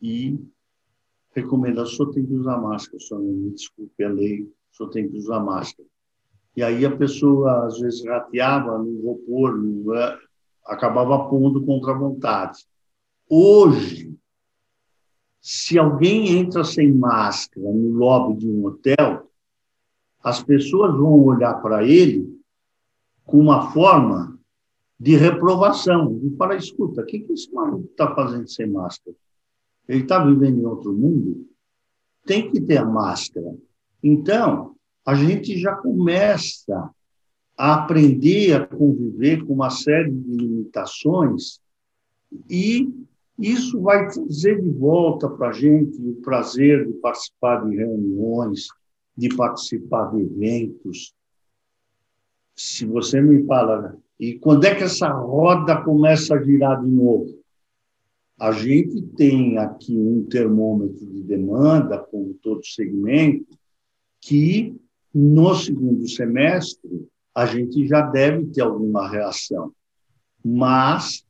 e 0.01 0.39
recomenda, 1.35 1.87
senhor 1.87 2.13
tem 2.13 2.25
que 2.25 2.35
usar 2.35 2.59
máscara, 2.59 2.99
senhor, 2.99 3.23
me 3.23 3.51
desculpe, 3.51 4.03
é 4.03 4.09
lei, 4.09 4.51
senhor 4.73 4.91
tem 4.91 5.09
que 5.09 5.17
usar 5.17 5.41
máscara. 5.41 5.89
E 6.57 6.63
aí 6.63 6.85
a 6.87 6.97
pessoa, 6.97 7.67
às 7.67 7.79
vezes, 7.79 8.05
rateava, 8.05 8.79
não 8.79 9.03
vou 9.03 9.17
pôr, 9.19 9.57
não, 9.57 9.95
é, 9.95 10.19
acabava 10.65 11.29
pondo 11.29 11.65
contra 11.65 11.93
a 11.93 11.99
vontade. 11.99 12.67
Hoje, 13.29 14.15
se 15.41 15.79
alguém 15.79 16.39
entra 16.39 16.65
sem 16.65 16.93
máscara 16.93 17.67
no 17.71 17.91
lobby 17.91 18.39
de 18.39 18.49
um 18.49 18.65
hotel, 18.67 19.31
as 20.23 20.43
pessoas 20.43 20.97
vão 20.97 21.23
olhar 21.23 21.55
para 21.61 21.85
ele 21.85 22.41
com 23.25 23.39
uma 23.39 23.71
forma 23.71 24.36
de 24.99 25.17
reprovação, 25.17 26.19
de 26.19 26.35
falar, 26.37 26.57
escuta, 26.57 27.03
o 27.03 27.07
que, 27.07 27.21
que 27.21 27.33
esse 27.33 27.53
maluco 27.53 27.89
está 27.91 28.15
fazendo 28.15 28.49
sem 28.49 28.67
máscara? 28.67 29.17
Ele 29.89 30.03
está 30.03 30.25
vivendo 30.25 30.59
em 30.59 30.65
outro 30.65 30.93
mundo? 30.93 31.47
Tem 32.25 32.51
que 32.51 32.61
ter 32.61 32.79
a 32.79 32.85
máscara. 32.85 33.55
Então, 34.03 34.75
a 35.05 35.15
gente 35.15 35.59
já 35.59 35.75
começa 35.77 36.91
a 37.57 37.75
aprender 37.75 38.55
a 38.55 38.67
conviver 38.67 39.45
com 39.45 39.55
uma 39.55 39.71
série 39.71 40.11
de 40.11 40.37
limitações 40.37 41.61
e 42.51 42.93
isso 43.39 43.81
vai 43.81 44.09
trazer 44.09 44.61
de 44.61 44.71
volta 44.71 45.29
para 45.29 45.49
a 45.49 45.53
gente 45.53 46.01
o 46.01 46.15
prazer 46.23 46.87
de 46.87 46.95
participar 46.95 47.69
de 47.69 47.77
reuniões, 47.77 48.67
de 49.17 49.35
participar 49.35 50.11
de 50.11 50.23
eventos. 50.23 51.15
Se 52.55 52.87
você 52.87 53.21
me 53.21 53.45
fala, 53.47 53.97
e 54.19 54.39
quando 54.39 54.65
é 54.65 54.75
que 54.75 54.85
essa 54.85 55.09
roda 55.09 55.83
começa 55.83 56.35
a 56.35 56.43
girar 56.43 56.83
de 56.83 56.91
novo? 56.91 57.39
A 58.39 58.53
gente 58.53 59.03
tem 59.17 59.59
aqui 59.59 59.97
um 59.97 60.25
termômetro 60.25 61.07
de 61.07 61.23
demanda, 61.23 61.99
como 61.99 62.35
todo 62.43 62.65
segmento, 62.65 63.47
que 64.21 64.75
no 65.15 65.55
segundo 65.55 66.09
semestre 66.09 67.09
a 67.35 67.47
gente 67.47 67.87
já 67.87 68.03
deve 68.03 68.47
ter 68.47 68.63
alguma 68.63 69.09
reação, 69.09 69.73
mas 70.45 71.25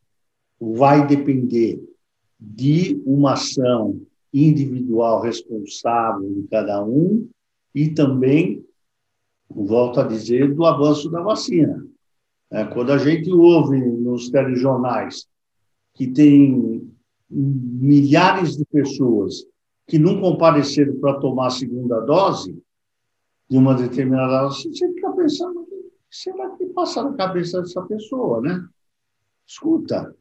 vai 0.61 1.07
depender 1.07 1.80
de 2.39 3.01
uma 3.05 3.32
ação 3.32 4.01
individual 4.32 5.20
responsável 5.20 6.32
de 6.32 6.47
cada 6.49 6.84
um 6.84 7.28
e 7.74 7.91
também, 7.91 8.64
volto 9.49 10.01
a 10.01 10.05
dizer, 10.05 10.55
do 10.55 10.64
avanço 10.64 11.11
da 11.11 11.20
vacina. 11.20 11.84
É, 12.51 12.65
quando 12.65 12.93
a 12.93 12.99
gente 12.99 13.31
ouve 13.33 13.79
nos 13.79 14.31
telejornais 14.31 15.27
que 15.95 16.07
tem 16.07 16.89
milhares 17.29 18.57
de 18.57 18.65
pessoas 18.67 19.45
que 19.87 19.99
não 19.99 20.21
compareceram 20.21 20.99
para 21.01 21.19
tomar 21.19 21.49
a 21.49 21.51
segunda 21.51 22.01
dose 22.01 22.57
de 23.49 23.57
uma 23.57 23.75
determinada 23.75 24.43
dose, 24.43 24.69
você 24.69 24.93
fica 24.93 25.11
pensando, 25.13 25.67
será 26.11 26.51
que 26.51 26.67
passa 26.67 27.03
na 27.03 27.15
cabeça 27.15 27.61
dessa 27.61 27.83
pessoa, 27.83 28.41
né? 28.41 28.67
Escuta, 29.47 30.15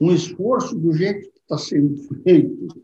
um 0.00 0.12
esforço 0.12 0.74
do 0.78 0.92
jeito 0.92 1.30
que 1.30 1.38
está 1.38 1.58
sendo 1.58 1.96
feito 2.22 2.82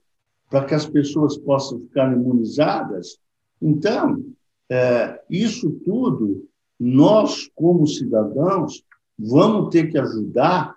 para 0.49 0.65
que 0.65 0.75
as 0.75 0.87
pessoas 0.87 1.39
possam 1.39 1.81
ficar 1.81 2.13
imunizadas. 2.13 3.19
Então, 3.63 4.25
é, 4.69 5.23
isso 5.31 5.71
tudo, 5.85 6.49
nós, 6.81 7.51
como 7.55 7.87
cidadãos, 7.87 8.83
vamos 9.19 9.69
ter 9.69 9.91
que 9.91 9.99
ajudar 9.99 10.75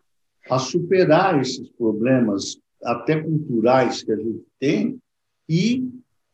a 0.50 0.60
superar 0.60 1.40
esses 1.40 1.70
problemas 1.70 2.60
até 2.84 3.22
culturais 3.22 4.04
que 4.04 4.12
a 4.12 4.18
gente 4.18 4.44
tem, 4.60 5.00
e, 5.48 5.90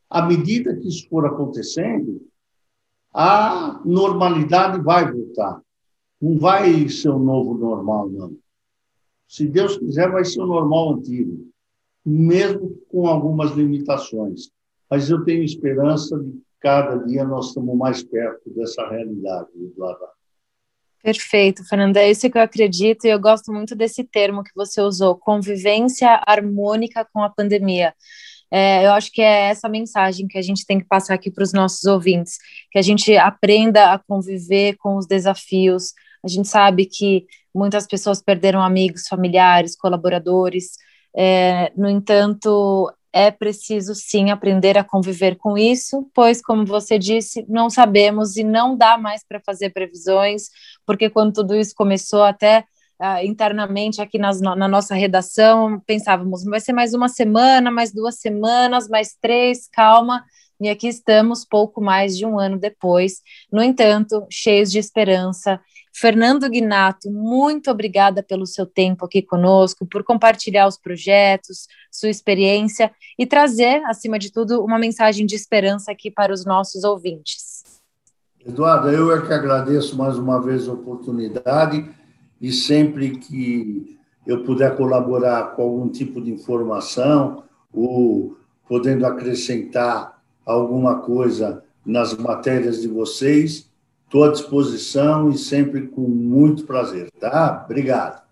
à 0.09 0.25
medida 0.25 0.75
que 0.75 0.87
isso 0.87 1.07
for 1.07 1.27
acontecendo, 1.27 2.19
a 3.13 3.79
normalidade 3.85 4.81
vai 4.81 5.11
voltar. 5.11 5.61
Não 6.19 6.39
vai 6.39 6.89
ser 6.89 7.11
um 7.11 7.19
novo 7.19 7.53
normal, 7.53 8.09
não. 8.09 8.35
Se 9.27 9.47
Deus 9.47 9.77
quiser, 9.77 10.11
vai 10.11 10.25
ser 10.25 10.41
o 10.41 10.47
normal 10.47 10.95
antigo, 10.95 11.47
mesmo 12.03 12.75
com 12.89 13.07
algumas 13.07 13.51
limitações. 13.51 14.49
Mas 14.89 15.09
eu 15.11 15.23
tenho 15.23 15.43
esperança 15.43 16.17
de 16.17 16.41
cada 16.59 16.97
dia 17.05 17.23
nós 17.23 17.47
estamos 17.47 17.75
mais 17.77 18.03
perto 18.03 18.49
dessa 18.49 18.87
realidade, 18.89 19.49
Eduardo. 19.55 20.05
Perfeito, 21.01 21.63
Fernanda. 21.63 22.01
É 22.01 22.11
isso 22.11 22.29
que 22.29 22.37
eu 22.37 22.41
acredito 22.41 23.05
e 23.05 23.09
eu 23.09 23.19
gosto 23.19 23.53
muito 23.53 23.73
desse 23.73 24.03
termo 24.03 24.43
que 24.43 24.51
você 24.53 24.81
usou, 24.81 25.15
convivência 25.15 26.21
harmônica 26.27 27.07
com 27.13 27.23
a 27.23 27.29
pandemia. 27.29 27.93
É, 28.51 28.85
eu 28.85 28.91
acho 28.91 29.11
que 29.11 29.21
é 29.21 29.49
essa 29.49 29.69
mensagem 29.69 30.27
que 30.27 30.37
a 30.37 30.41
gente 30.41 30.65
tem 30.65 30.79
que 30.79 30.87
passar 30.87 31.13
aqui 31.13 31.31
para 31.31 31.43
os 31.43 31.53
nossos 31.53 31.83
ouvintes, 31.85 32.37
que 32.71 32.79
a 32.79 32.81
gente 32.81 33.15
aprenda 33.15 33.93
a 33.93 33.99
conviver 33.99 34.75
com 34.77 34.97
os 34.97 35.07
desafios. 35.07 35.93
A 36.23 36.27
gente 36.27 36.47
sabe 36.47 36.85
que 36.85 37.25
muitas 37.55 37.87
pessoas 37.87 38.21
perderam 38.21 38.61
amigos, 38.61 39.07
familiares, 39.07 39.77
colaboradores. 39.77 40.71
É, 41.15 41.71
no 41.77 41.89
entanto, 41.89 42.91
é 43.11 43.31
preciso 43.31 43.95
sim 43.95 44.29
aprender 44.31 44.77
a 44.77 44.83
conviver 44.83 45.35
com 45.35 45.57
isso, 45.57 46.09
pois, 46.13 46.41
como 46.41 46.65
você 46.65 46.99
disse, 46.99 47.45
não 47.49 47.69
sabemos 47.69 48.37
e 48.37 48.43
não 48.43 48.77
dá 48.77 48.97
mais 48.97 49.23
para 49.27 49.39
fazer 49.39 49.71
previsões, 49.71 50.49
porque 50.85 51.09
quando 51.09 51.33
tudo 51.33 51.55
isso 51.55 51.73
começou, 51.75 52.23
até 52.23 52.65
uh, 53.01 53.25
internamente 53.25 54.01
aqui 54.01 54.17
nas, 54.17 54.39
na 54.41 54.67
nossa 54.67 54.93
redação, 54.93 55.79
pensávamos, 55.85 56.43
vai 56.43 56.59
ser 56.59 56.73
mais 56.73 56.93
uma 56.93 57.09
semana, 57.09 57.71
mais 57.71 57.91
duas 57.91 58.19
semanas, 58.19 58.87
mais 58.87 59.15
três, 59.19 59.67
calma. 59.71 60.23
E 60.59 60.67
aqui 60.69 60.87
estamos, 60.87 61.45
pouco 61.45 61.81
mais 61.81 62.17
de 62.17 62.25
um 62.25 62.37
ano 62.37 62.59
depois, 62.59 63.21
no 63.51 63.63
entanto, 63.63 64.25
cheios 64.29 64.69
de 64.71 64.77
esperança 64.77 65.59
Fernando 65.93 66.49
Guinato, 66.49 67.11
muito 67.11 67.69
obrigada 67.69 68.23
pelo 68.23 68.45
seu 68.45 68.65
tempo 68.65 69.05
aqui 69.05 69.21
conosco, 69.21 69.85
por 69.85 70.03
compartilhar 70.03 70.67
os 70.67 70.77
projetos, 70.77 71.67
sua 71.91 72.09
experiência 72.09 72.91
e 73.17 73.25
trazer, 73.25 73.83
acima 73.85 74.17
de 74.17 74.31
tudo, 74.31 74.63
uma 74.63 74.79
mensagem 74.79 75.25
de 75.25 75.35
esperança 75.35 75.91
aqui 75.91 76.09
para 76.09 76.31
os 76.31 76.45
nossos 76.45 76.83
ouvintes. 76.83 77.63
Eduardo, 78.45 78.89
eu 78.89 79.13
é 79.13 79.25
que 79.25 79.33
agradeço 79.33 79.97
mais 79.97 80.17
uma 80.17 80.41
vez 80.41 80.69
a 80.69 80.73
oportunidade 80.73 81.89
e 82.39 82.51
sempre 82.51 83.17
que 83.17 83.99
eu 84.25 84.43
puder 84.43 84.77
colaborar 84.77 85.55
com 85.55 85.63
algum 85.63 85.89
tipo 85.89 86.21
de 86.21 86.31
informação 86.31 87.43
ou 87.73 88.37
podendo 88.67 89.05
acrescentar 89.05 90.18
alguma 90.51 90.99
coisa 91.01 91.63
nas 91.85 92.13
matérias 92.13 92.81
de 92.81 92.87
vocês, 92.87 93.69
Estou 94.09 94.23
à 94.23 94.31
disposição 94.31 95.29
e 95.29 95.37
sempre 95.37 95.87
com 95.87 96.01
muito 96.01 96.65
prazer, 96.65 97.11
tá? 97.19 97.61
Obrigado. 97.63 98.27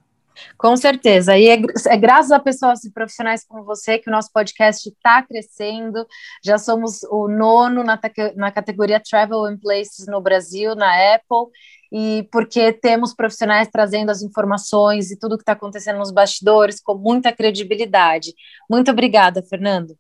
Com 0.58 0.76
certeza. 0.76 1.38
E 1.38 1.48
é, 1.48 1.62
é, 1.88 1.98
graças 1.98 2.32
a 2.32 2.40
pessoas 2.40 2.84
e 2.84 2.92
profissionais 2.92 3.46
como 3.46 3.64
você 3.64 4.00
que 4.00 4.10
o 4.10 4.12
nosso 4.12 4.32
podcast 4.34 4.90
está 4.90 5.22
crescendo. 5.22 6.04
Já 6.44 6.58
somos 6.58 7.04
o 7.04 7.28
nono 7.28 7.84
na, 7.84 8.00
na 8.36 8.52
categoria 8.52 9.00
Travel 9.00 9.46
and 9.46 9.58
Places 9.58 10.08
no 10.08 10.20
Brasil, 10.20 10.76
na 10.76 10.92
Apple, 11.14 11.52
e 11.92 12.28
porque 12.32 12.74
temos 12.74 13.14
profissionais 13.14 13.70
trazendo 13.72 14.10
as 14.10 14.24
informações 14.24 15.12
e 15.12 15.20
tudo 15.20 15.38
que 15.38 15.44
está 15.44 15.52
acontecendo 15.52 16.00
nos 16.00 16.10
bastidores 16.10 16.82
com 16.82 16.96
muita 16.96 17.32
credibilidade. 17.32 18.34
Muito 18.68 18.90
obrigada, 18.90 19.44
Fernando. 19.44 19.96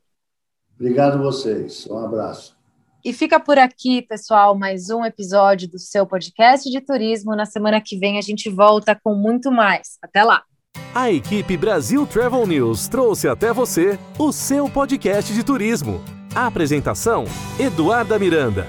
Obrigado 0.80 1.17
a 1.17 1.21
vocês. 1.21 1.88
Um 1.89 1.97
abraço. 1.97 2.55
E 3.03 3.13
fica 3.13 3.39
por 3.39 3.57
aqui, 3.57 4.01
pessoal, 4.01 4.57
mais 4.57 4.89
um 4.89 5.03
episódio 5.05 5.67
do 5.67 5.80
seu 5.80 6.05
podcast 6.05 6.69
de 6.69 6.82
turismo. 6.82 7.36
Na 7.36 7.45
semana 7.45 7.82
que 7.82 7.97
vem 7.97 8.17
a 8.17 8.21
gente 8.21 8.49
volta 8.49 8.99
com 9.01 9.15
muito 9.15 9.51
mais. 9.51 9.97
Até 10.01 10.23
lá! 10.23 10.43
A 10.93 11.11
equipe 11.11 11.55
Brasil 11.57 12.05
Travel 12.05 12.45
News 12.45 12.88
trouxe 12.88 13.28
até 13.28 13.53
você 13.53 13.97
o 14.17 14.32
seu 14.32 14.69
podcast 14.69 15.34
de 15.34 15.43
turismo. 15.43 16.01
A 16.36 16.47
apresentação: 16.47 17.25
Eduarda 17.59 18.19
Miranda. 18.19 18.67